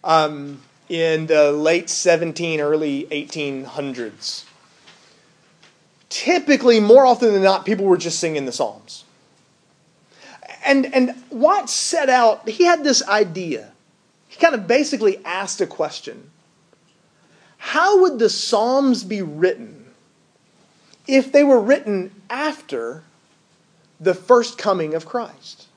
um, 0.05 0.61
in 0.91 1.27
the 1.27 1.51
late 1.51 1.89
17, 1.89 2.61
early 2.61 3.07
1800s, 3.11 4.45
typically, 6.11 6.79
more 6.79 7.07
often 7.07 7.33
than 7.33 7.43
not, 7.43 7.65
people 7.65 7.87
were 7.87 7.97
just 7.97 8.21
singing 8.21 8.45
the 8.45 8.53
Psalms. 8.53 9.05
And, 10.67 10.95
and 10.95 11.15
Watts 11.31 11.73
set 11.73 12.11
out, 12.11 12.47
he 12.47 12.65
had 12.65 12.85
this 12.85 13.03
idea. 13.09 13.73
He 14.29 14.39
kind 14.39 14.55
of 14.55 14.67
basically 14.67 15.25
asked 15.25 15.63
a 15.63 15.67
question 15.67 16.31
how 17.65 18.01
would 18.01 18.19
the 18.19 18.29
Psalms 18.29 19.05
be 19.05 19.23
written 19.23 19.87
if 21.07 21.31
they 21.31 21.45
were 21.45 21.61
written 21.61 22.11
after 22.29 23.05
the 24.01 24.15
first 24.15 24.59
coming 24.59 24.95
of 24.95 25.07
Christ? 25.07 25.69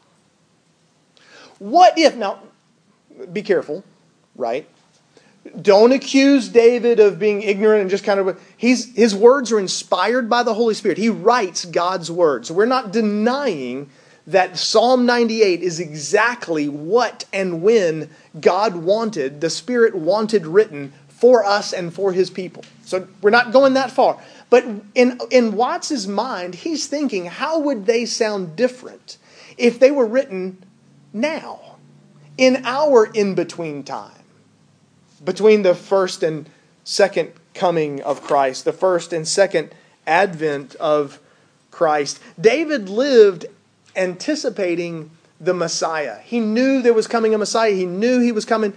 What 1.59 1.93
if, 1.95 2.15
now, 2.15 2.39
be 3.31 3.43
careful, 3.43 3.83
right? 4.35 4.67
Don't 5.61 5.91
accuse 5.91 6.49
David 6.49 6.99
of 6.99 7.19
being 7.19 7.43
ignorant 7.43 7.81
and 7.81 7.89
just 7.89 8.03
kind 8.03 8.19
of. 8.19 8.41
He's, 8.57 8.93
his 8.95 9.13
words 9.13 9.51
are 9.51 9.59
inspired 9.59 10.27
by 10.27 10.41
the 10.41 10.55
Holy 10.55 10.73
Spirit. 10.73 10.97
He 10.97 11.09
writes 11.09 11.65
God's 11.65 12.09
words. 12.09 12.51
We're 12.51 12.65
not 12.65 12.91
denying 12.91 13.91
that 14.25 14.57
Psalm 14.57 15.05
98 15.05 15.61
is 15.61 15.79
exactly 15.79 16.67
what 16.67 17.25
and 17.31 17.61
when 17.61 18.09
God 18.41 18.75
wanted, 18.75 19.39
the 19.39 19.51
Spirit 19.51 19.93
wanted 19.93 20.47
written 20.47 20.93
for 21.15 21.45
us 21.45 21.73
and 21.73 21.93
for 21.93 22.11
his 22.11 22.29
people. 22.29 22.63
So 22.83 23.07
we're 23.21 23.29
not 23.29 23.51
going 23.51 23.73
that 23.73 23.89
far. 23.89 24.21
But 24.49 24.65
in, 24.93 25.19
in 25.31 25.55
Watts's 25.55 26.07
mind, 26.07 26.55
he's 26.55 26.87
thinking, 26.87 27.25
how 27.25 27.59
would 27.59 27.85
they 27.85 28.05
sound 28.05 28.55
different 28.55 29.17
if 29.57 29.79
they 29.79 29.91
were 29.91 30.05
written 30.05 30.63
now, 31.13 31.77
in 32.37 32.61
our 32.65 33.05
in 33.05 33.33
between 33.33 33.83
time, 33.83 34.11
between 35.23 35.61
the 35.63 35.73
first 35.73 36.21
and 36.21 36.49
second 36.83 37.31
coming 37.53 38.01
of 38.01 38.21
Christ, 38.21 38.65
the 38.65 38.73
first 38.73 39.13
and 39.13 39.25
second 39.25 39.73
advent 40.05 40.75
of 40.75 41.19
Christ? 41.71 42.19
David 42.39 42.89
lived 42.89 43.45
anticipating 43.95 45.11
the 45.39 45.53
Messiah. 45.53 46.19
He 46.19 46.41
knew 46.41 46.81
there 46.81 46.93
was 46.93 47.07
coming 47.07 47.33
a 47.33 47.37
Messiah, 47.37 47.71
he 47.71 47.85
knew 47.85 48.19
he 48.19 48.33
was 48.33 48.43
coming 48.43 48.73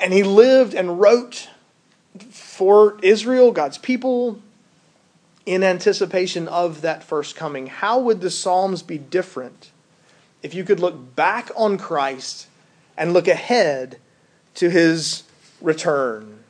and 0.00 0.12
he 0.12 0.22
lived 0.22 0.74
and 0.74 1.00
wrote 1.00 1.48
for 2.30 2.98
Israel, 3.02 3.52
God's 3.52 3.78
people, 3.78 4.40
in 5.46 5.62
anticipation 5.62 6.48
of 6.48 6.82
that 6.82 7.02
first 7.02 7.36
coming. 7.36 7.66
How 7.66 7.98
would 8.00 8.20
the 8.20 8.30
Psalms 8.30 8.82
be 8.82 8.98
different 8.98 9.70
if 10.42 10.54
you 10.54 10.64
could 10.64 10.80
look 10.80 11.14
back 11.16 11.50
on 11.56 11.78
Christ 11.78 12.46
and 12.96 13.12
look 13.12 13.28
ahead 13.28 13.98
to 14.56 14.70
his 14.70 15.24
return? 15.60 16.40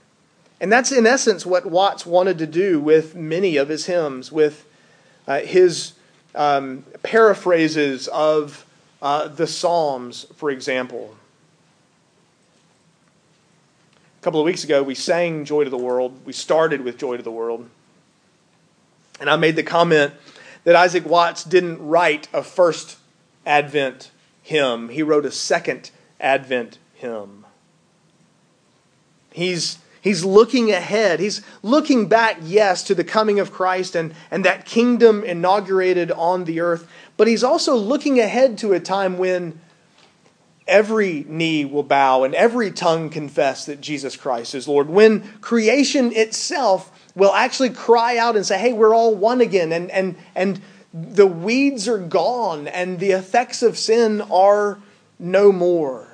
And 0.61 0.73
that's 0.73 0.93
in 0.93 1.07
essence 1.07 1.47
what 1.47 1.67
Watts 1.67 2.05
wanted 2.05 2.39
to 2.39 2.47
do 2.47 2.81
with 2.81 3.15
many 3.15 3.57
of 3.57 3.69
his 3.69 3.87
hymns, 3.87 4.31
with 4.31 4.67
uh, 5.27 5.41
his 5.41 5.95
um, 6.35 6.85
paraphrases 7.03 8.09
of 8.09 8.67
uh, 9.01 9.29
the 9.29 9.47
Psalms, 9.47 10.27
for 10.37 10.51
example. 10.51 11.17
A 14.21 14.23
couple 14.23 14.39
of 14.39 14.45
weeks 14.45 14.65
ago, 14.65 14.83
we 14.83 14.95
sang 14.95 15.47
Joy 15.47 15.65
to 15.65 15.71
the 15.71 15.79
World. 15.79 16.27
We 16.27 16.35
started 16.35 16.83
with 16.83 16.99
Joy 16.99 17.17
to 17.17 17.23
the 17.23 17.31
World. 17.31 17.67
And 19.19 19.31
I 19.31 19.37
made 19.37 19.57
the 19.57 19.63
comment 19.63 20.13
that 20.65 20.77
Isaac 20.77 21.07
Watts 21.07 21.43
didn't 21.43 21.79
write 21.81 22.29
a 22.35 22.43
first 22.43 22.99
Advent 23.47 24.11
hymn, 24.43 24.91
he 24.91 25.03
wrote 25.03 25.25
a 25.25 25.31
second 25.31 25.91
Advent 26.21 26.77
hymn. 26.97 27.47
He's, 29.33 29.79
he's 30.03 30.23
looking 30.23 30.71
ahead. 30.71 31.19
He's 31.19 31.41
looking 31.63 32.07
back, 32.07 32.37
yes, 32.43 32.83
to 32.85 32.95
the 32.95 33.05
coming 33.05 33.41
of 33.41 33.51
Christ 33.51 33.95
and, 33.95 34.13
and 34.31 34.45
that 34.45 34.67
kingdom 34.67 35.25
inaugurated 35.25 36.11
on 36.13 36.45
the 36.45 36.61
earth, 36.61 36.87
but 37.17 37.27
he's 37.27 37.43
also 37.43 37.75
looking 37.75 38.21
ahead 38.21 38.59
to 38.59 38.75
a 38.75 38.81
time 38.81 39.17
when 39.17 39.61
every 40.71 41.27
knee 41.29 41.65
will 41.65 41.83
bow 41.83 42.23
and 42.23 42.35
every 42.35 42.71
tongue 42.71 43.11
confess 43.11 43.67
that 43.67 43.81
Jesus 43.81 44.17
Christ 44.17 44.55
is 44.55 44.67
Lord. 44.67 44.89
When 44.89 45.23
creation 45.41 46.13
itself 46.13 47.11
will 47.15 47.33
actually 47.33 47.71
cry 47.71 48.17
out 48.17 48.37
and 48.37 48.47
say, 48.47 48.59
hey, 48.59 48.73
we're 48.73 48.95
all 48.95 49.15
one 49.15 49.41
again, 49.41 49.73
and, 49.73 49.91
and, 49.91 50.17
and 50.35 50.61
the 50.95 51.27
weeds 51.27 51.89
are 51.89 51.99
gone, 51.99 52.69
and 52.69 52.99
the 52.99 53.11
effects 53.11 53.63
of 53.63 53.77
sin 53.77 54.21
are 54.23 54.79
no 55.19 55.53
more. 55.53 56.07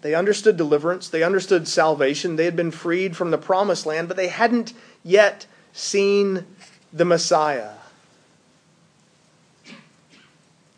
They 0.00 0.14
understood 0.14 0.56
deliverance, 0.56 1.08
they 1.08 1.22
understood 1.22 1.68
salvation, 1.68 2.36
they 2.36 2.46
had 2.46 2.56
been 2.56 2.70
freed 2.70 3.16
from 3.16 3.30
the 3.30 3.38
promised 3.38 3.84
land, 3.84 4.08
but 4.08 4.16
they 4.16 4.28
hadn't 4.28 4.72
yet 5.04 5.46
seen 5.72 6.46
the 6.92 7.04
Messiah 7.04 7.74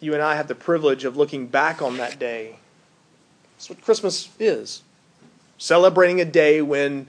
you 0.02 0.14
and 0.14 0.22
I 0.22 0.34
have 0.34 0.48
the 0.48 0.54
privilege 0.54 1.04
of 1.04 1.16
looking 1.16 1.46
back 1.46 1.80
on 1.80 1.96
that 1.98 2.18
day. 2.18 2.56
That's 3.54 3.70
what 3.70 3.80
Christmas 3.82 4.28
is 4.38 4.82
celebrating 5.62 6.20
a 6.20 6.24
day 6.24 6.60
when 6.60 7.06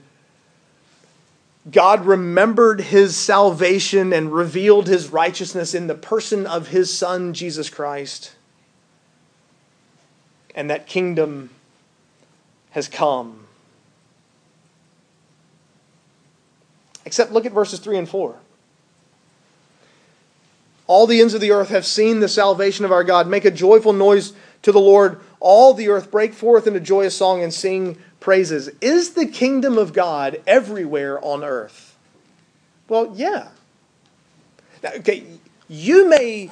God 1.68 2.06
remembered 2.06 2.80
his 2.80 3.16
salvation 3.16 4.12
and 4.12 4.32
revealed 4.32 4.86
his 4.86 5.08
righteousness 5.08 5.74
in 5.74 5.88
the 5.88 5.94
person 5.94 6.46
of 6.46 6.68
his 6.68 6.96
Son, 6.96 7.34
Jesus 7.34 7.68
Christ. 7.68 8.36
And 10.54 10.70
that 10.70 10.86
kingdom 10.86 11.50
has 12.70 12.86
come. 12.86 13.46
Except 17.04 17.32
look 17.32 17.46
at 17.46 17.52
verses 17.52 17.80
3 17.80 17.98
and 17.98 18.08
4. 18.08 18.36
All 20.86 21.06
the 21.06 21.20
ends 21.20 21.34
of 21.34 21.40
the 21.40 21.50
earth 21.50 21.70
have 21.70 21.86
seen 21.86 22.20
the 22.20 22.28
salvation 22.28 22.84
of 22.84 22.92
our 22.92 23.04
God. 23.04 23.26
Make 23.26 23.44
a 23.44 23.50
joyful 23.50 23.92
noise 23.92 24.34
to 24.62 24.72
the 24.72 24.80
Lord. 24.80 25.20
All 25.40 25.72
the 25.72 25.88
earth 25.88 26.10
break 26.10 26.34
forth 26.34 26.66
into 26.66 26.80
joyous 26.80 27.16
song 27.16 27.42
and 27.42 27.52
sing 27.52 27.98
praises. 28.20 28.68
Is 28.80 29.10
the 29.14 29.26
kingdom 29.26 29.78
of 29.78 29.92
God 29.92 30.40
everywhere 30.46 31.22
on 31.24 31.42
earth? 31.42 31.96
Well, 32.88 33.12
yeah. 33.14 33.48
Now, 34.82 34.92
okay, 34.96 35.24
you 35.68 36.08
may 36.08 36.50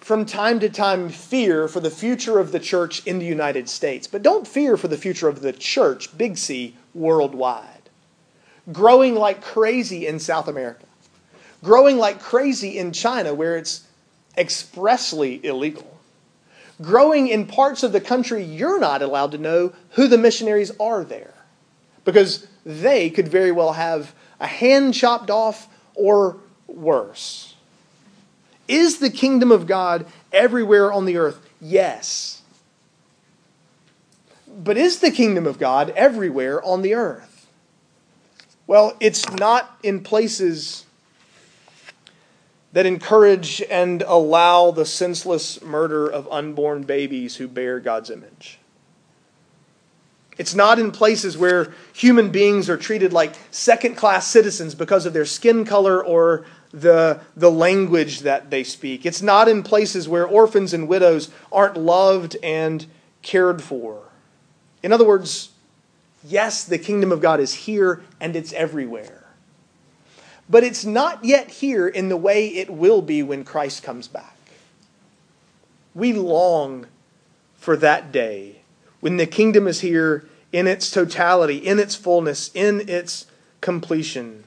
from 0.00 0.26
time 0.26 0.60
to 0.60 0.68
time 0.68 1.08
fear 1.08 1.66
for 1.66 1.80
the 1.80 1.90
future 1.90 2.38
of 2.38 2.52
the 2.52 2.60
church 2.60 3.04
in 3.06 3.18
the 3.18 3.26
United 3.26 3.68
States, 3.68 4.06
but 4.06 4.22
don't 4.22 4.46
fear 4.46 4.76
for 4.76 4.88
the 4.88 4.96
future 4.96 5.28
of 5.28 5.40
the 5.40 5.52
church, 5.52 6.16
big 6.16 6.36
C, 6.36 6.76
worldwide. 6.94 7.88
Growing 8.72 9.16
like 9.16 9.42
crazy 9.42 10.06
in 10.06 10.20
South 10.20 10.46
America 10.46 10.86
growing 11.62 11.98
like 11.98 12.20
crazy 12.20 12.78
in 12.78 12.92
China, 12.92 13.34
where 13.34 13.56
it's 13.56 13.86
expressly 14.36 15.44
illegal, 15.44 15.98
growing 16.80 17.28
in 17.28 17.46
parts 17.46 17.82
of 17.82 17.92
the 17.92 18.00
country 18.00 18.42
you're 18.42 18.80
not 18.80 19.02
allowed 19.02 19.32
to 19.32 19.38
know 19.38 19.72
who 19.90 20.08
the 20.08 20.18
missionaries 20.18 20.72
are 20.78 21.04
there, 21.04 21.34
because 22.04 22.46
they 22.64 23.10
could 23.10 23.28
very 23.28 23.52
well 23.52 23.74
have 23.74 24.14
a 24.40 24.46
hand 24.46 24.94
chopped 24.94 25.30
off 25.30 25.68
or 25.94 26.36
worse. 26.66 27.54
Is 28.68 28.98
the 28.98 29.10
kingdom 29.10 29.52
of 29.52 29.66
God 29.66 30.06
everywhere 30.32 30.92
on 30.92 31.04
the 31.04 31.16
earth? 31.16 31.48
Yes. 31.60 32.42
But 34.48 34.76
is 34.76 35.00
the 35.00 35.10
kingdom 35.10 35.46
of 35.46 35.58
God 35.58 35.90
everywhere 35.90 36.62
on 36.62 36.82
the 36.82 36.94
earth? 36.94 37.46
Well, 38.66 38.96
it's 39.00 39.28
not 39.30 39.78
in 39.82 40.02
places 40.02 40.86
that 42.72 42.86
encourage 42.86 43.62
and 43.70 44.02
allow 44.02 44.70
the 44.70 44.86
senseless 44.86 45.62
murder 45.62 46.06
of 46.06 46.26
unborn 46.30 46.82
babies 46.82 47.36
who 47.36 47.46
bear 47.46 47.78
God's 47.80 48.10
image. 48.10 48.58
It's 50.38 50.54
not 50.54 50.78
in 50.78 50.90
places 50.90 51.36
where 51.36 51.72
human 51.92 52.30
beings 52.30 52.70
are 52.70 52.78
treated 52.78 53.12
like 53.12 53.34
second 53.50 53.96
class 53.96 54.26
citizens 54.26 54.74
because 54.74 55.04
of 55.04 55.12
their 55.12 55.26
skin 55.26 55.66
color 55.66 56.02
or 56.02 56.46
the, 56.72 57.20
the 57.36 57.50
language 57.50 58.20
that 58.20 58.48
they 58.48 58.64
speak. 58.64 59.04
It's 59.04 59.20
not 59.20 59.46
in 59.46 59.62
places 59.62 60.08
where 60.08 60.26
orphans 60.26 60.72
and 60.72 60.88
widows 60.88 61.30
aren't 61.52 61.76
loved 61.76 62.38
and 62.42 62.86
cared 63.20 63.62
for. 63.62 64.04
In 64.82 64.90
other 64.90 65.04
words, 65.04 65.50
yes, 66.24 66.64
the 66.64 66.78
kingdom 66.78 67.12
of 67.12 67.20
God 67.20 67.38
is 67.38 67.52
here 67.52 68.02
and 68.18 68.34
it's 68.34 68.54
everywhere 68.54 69.21
but 70.52 70.62
it's 70.62 70.84
not 70.84 71.24
yet 71.24 71.48
here 71.48 71.88
in 71.88 72.10
the 72.10 72.16
way 72.16 72.46
it 72.46 72.68
will 72.68 73.00
be 73.00 73.22
when 73.22 73.42
Christ 73.42 73.82
comes 73.82 74.06
back. 74.06 74.36
We 75.94 76.12
long 76.12 76.88
for 77.56 77.74
that 77.78 78.12
day 78.12 78.56
when 79.00 79.16
the 79.16 79.24
kingdom 79.24 79.66
is 79.66 79.80
here 79.80 80.28
in 80.52 80.66
its 80.66 80.90
totality, 80.90 81.56
in 81.56 81.78
its 81.78 81.94
fullness, 81.94 82.50
in 82.52 82.86
its 82.86 83.24
completion. 83.62 84.44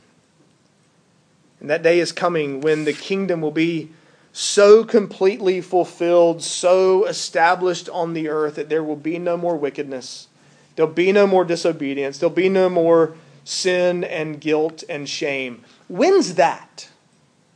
And 1.60 1.72
that 1.72 1.82
day 1.82 2.00
is 2.00 2.12
coming 2.12 2.62
when 2.62 2.86
the 2.86 2.94
kingdom 2.94 3.42
will 3.42 3.50
be 3.50 3.90
so 4.32 4.84
completely 4.84 5.60
fulfilled, 5.60 6.44
so 6.44 7.06
established 7.06 7.90
on 7.90 8.14
the 8.14 8.30
earth 8.30 8.56
that 8.56 8.70
there 8.70 8.84
will 8.84 8.96
be 8.96 9.18
no 9.18 9.38
more 9.38 9.58
wickedness, 9.58 10.28
there'll 10.76 10.92
be 10.92 11.12
no 11.12 11.26
more 11.26 11.46
disobedience, 11.46 12.20
there'll 12.20 12.36
be 12.36 12.48
no 12.48 12.70
more 12.70 13.16
sin 13.44 14.04
and 14.04 14.40
guilt 14.40 14.84
and 14.88 15.10
shame. 15.10 15.64
When's 15.88 16.36
that? 16.36 16.90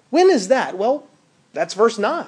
When 0.10 0.30
is 0.30 0.48
that? 0.48 0.78
Well, 0.78 1.08
that's 1.54 1.74
verse 1.74 1.98
9. 1.98 2.28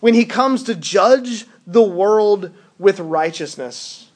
When 0.00 0.14
he 0.14 0.24
comes 0.24 0.62
to 0.64 0.74
judge 0.74 1.46
the 1.66 1.82
world 1.82 2.52
with 2.78 3.00
righteousness 3.00 4.10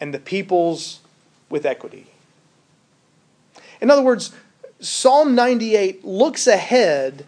and 0.00 0.12
the 0.12 0.18
peoples 0.18 1.00
with 1.48 1.64
equity. 1.64 2.08
In 3.80 3.90
other 3.90 4.02
words, 4.02 4.32
Psalm 4.80 5.34
98 5.34 6.04
looks 6.04 6.46
ahead 6.46 7.24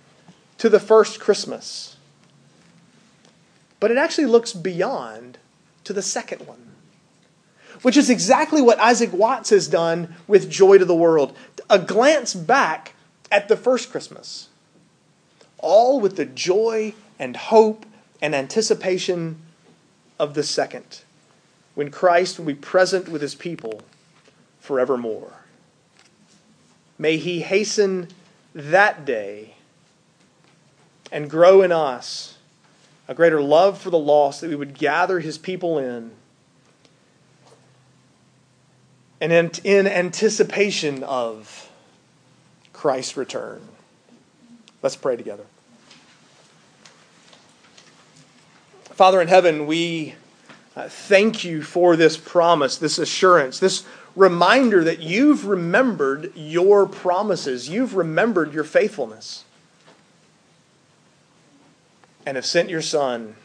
to 0.59 0.69
the 0.69 0.81
first 0.81 1.21
Christmas, 1.21 1.97
but 3.79 3.91
it 3.91 3.97
actually 3.97 4.27
looks 4.27 4.53
beyond 4.53 5.39
to 5.85 5.93
the 5.93 6.03
second 6.03 6.47
one, 6.47 6.74
which 7.83 7.97
is 7.97 8.11
exactly 8.11 8.63
what 8.63 8.79
Isaac 8.79 9.13
Watts 9.13 9.51
has 9.51 9.69
done 9.69 10.15
with 10.27 10.51
Joy 10.51 10.79
to 10.79 10.85
the 10.85 10.95
World 10.95 11.37
a 11.71 11.79
glance 11.79 12.35
back 12.35 12.95
at 13.31 13.49
the 13.49 13.57
first 13.57 13.91
Christmas, 13.91 14.49
all 15.59 16.01
with 16.01 16.17
the 16.17 16.27
joy 16.27 16.95
and 17.19 17.37
hope 17.37 17.87
and 18.21 18.35
anticipation 18.35 19.41
of 20.19 20.35
the 20.35 20.43
second, 20.43 21.01
when 21.75 21.91
Christ 21.91 22.39
will 22.39 22.47
be 22.47 22.55
present 22.55 23.09
with 23.09 23.23
his 23.23 23.35
people 23.35 23.83
forevermore. 24.61 25.33
May 26.99 27.17
he 27.17 27.41
hasten 27.41 28.09
that 28.55 29.05
day 29.05 29.55
and 31.11 31.29
grow 31.29 31.63
in 31.63 31.73
us 31.73 32.39
a 33.09 33.15
greater 33.15 33.43
love 33.43 33.79
for 33.81 33.91
the 33.91 33.99
lost 33.99 34.41
that 34.41 34.49
we 34.49 34.57
would 34.57 34.79
gather 34.79 35.21
his 35.21 35.37
people 35.37 35.79
in. 35.79 36.13
And 39.21 39.33
in, 39.65 39.87
anticipation 39.87 41.03
of 41.03 41.71
Christ's 42.73 43.17
return. 43.17 43.63
Let's 44.83 44.97
pray 44.97 45.17
together. 45.17 45.45
Father 48.85 49.21
in 49.21 49.29
heaven, 49.29 49.67
we 49.67 50.15
uh, 50.77 50.89
thank 50.89 51.45
you 51.45 51.63
for 51.63 51.97
this 51.97 52.17
promise, 52.17 52.77
this 52.77 52.99
assurance, 52.99 53.59
this 53.59 53.85
reminder 54.15 54.85
that 54.85 55.01
you've 55.01 55.47
remembered 55.47 56.33
your 56.37 56.87
promises, 56.87 57.69
you've 57.69 57.97
remembered 57.97 58.53
your 58.53 58.65
faithfulness, 58.65 59.45
and 62.27 62.37
have 62.37 62.47
sent 62.47 62.69
your 62.69 62.83
Son 62.83 63.37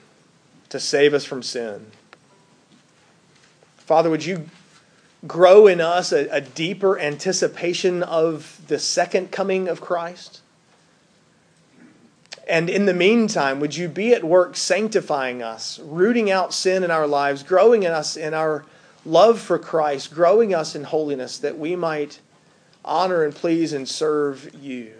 to 0.69 0.79
save 0.79 1.13
us 1.13 1.25
from 1.25 1.41
sin. 1.41 1.88
Father, 3.77 4.10
would 4.10 4.25
you 4.25 4.45
grow 5.27 5.67
in 5.67 5.82
us 5.82 6.12
a, 6.12 6.27
a 6.29 6.41
deeper 6.41 6.99
anticipation 6.99 8.03
of 8.03 8.62
the 8.67 8.79
second 8.79 9.32
coming 9.32 9.67
of 9.67 9.82
Christ? 9.82 10.41
And 12.47 12.67
in 12.67 12.88
the 12.88 12.93
meantime, 12.95 13.60
would 13.60 13.75
you 13.75 13.88
be 13.88 14.13
at 14.13 14.23
work 14.23 14.58
sanctifying 14.58 15.43
us, 15.43 15.79
rooting 15.79 16.32
out 16.32 16.51
sin 16.51 16.84
in 16.84 16.89
our 16.89 17.05
lives, 17.05 17.43
growing 17.43 17.84
in 17.84 17.91
us 17.91 18.17
in 18.17 18.34
our 18.34 18.65
love 19.05 19.39
for 19.39 19.60
Christ, 19.60 20.13
growing 20.13 20.53
us 20.53 20.75
in 20.75 20.86
holiness 20.86 21.38
that 21.38 21.60
we 21.60 21.75
might 21.75 22.19
honor 22.84 23.23
and 23.23 23.36
please 23.36 23.71
and 23.71 23.88
serve 23.88 24.51
you? 24.55 24.93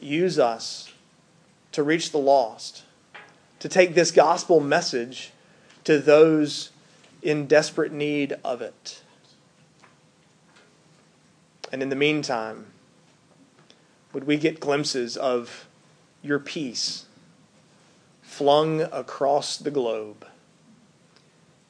Use 0.00 0.38
us 0.38 0.92
to 1.72 1.82
reach 1.82 2.12
the 2.12 2.18
lost, 2.18 2.84
to 3.58 3.68
take 3.68 3.94
this 3.94 4.12
gospel 4.12 4.60
message 4.60 5.32
to 5.82 5.98
those 5.98 6.70
in 7.26 7.46
desperate 7.46 7.90
need 7.90 8.36
of 8.44 8.62
it. 8.62 9.02
And 11.72 11.82
in 11.82 11.88
the 11.88 11.96
meantime, 11.96 12.66
would 14.12 14.24
we 14.24 14.36
get 14.36 14.60
glimpses 14.60 15.16
of 15.16 15.66
your 16.22 16.38
peace 16.38 17.06
flung 18.22 18.80
across 18.80 19.56
the 19.56 19.72
globe? 19.72 20.24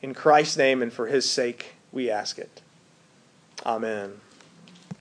In 0.02 0.12
Christ's 0.12 0.58
name 0.58 0.82
and 0.82 0.92
for 0.92 1.06
his 1.06 1.28
sake, 1.28 1.76
we 1.90 2.10
ask 2.10 2.38
it. 2.38 2.60
Amen. 3.64 4.20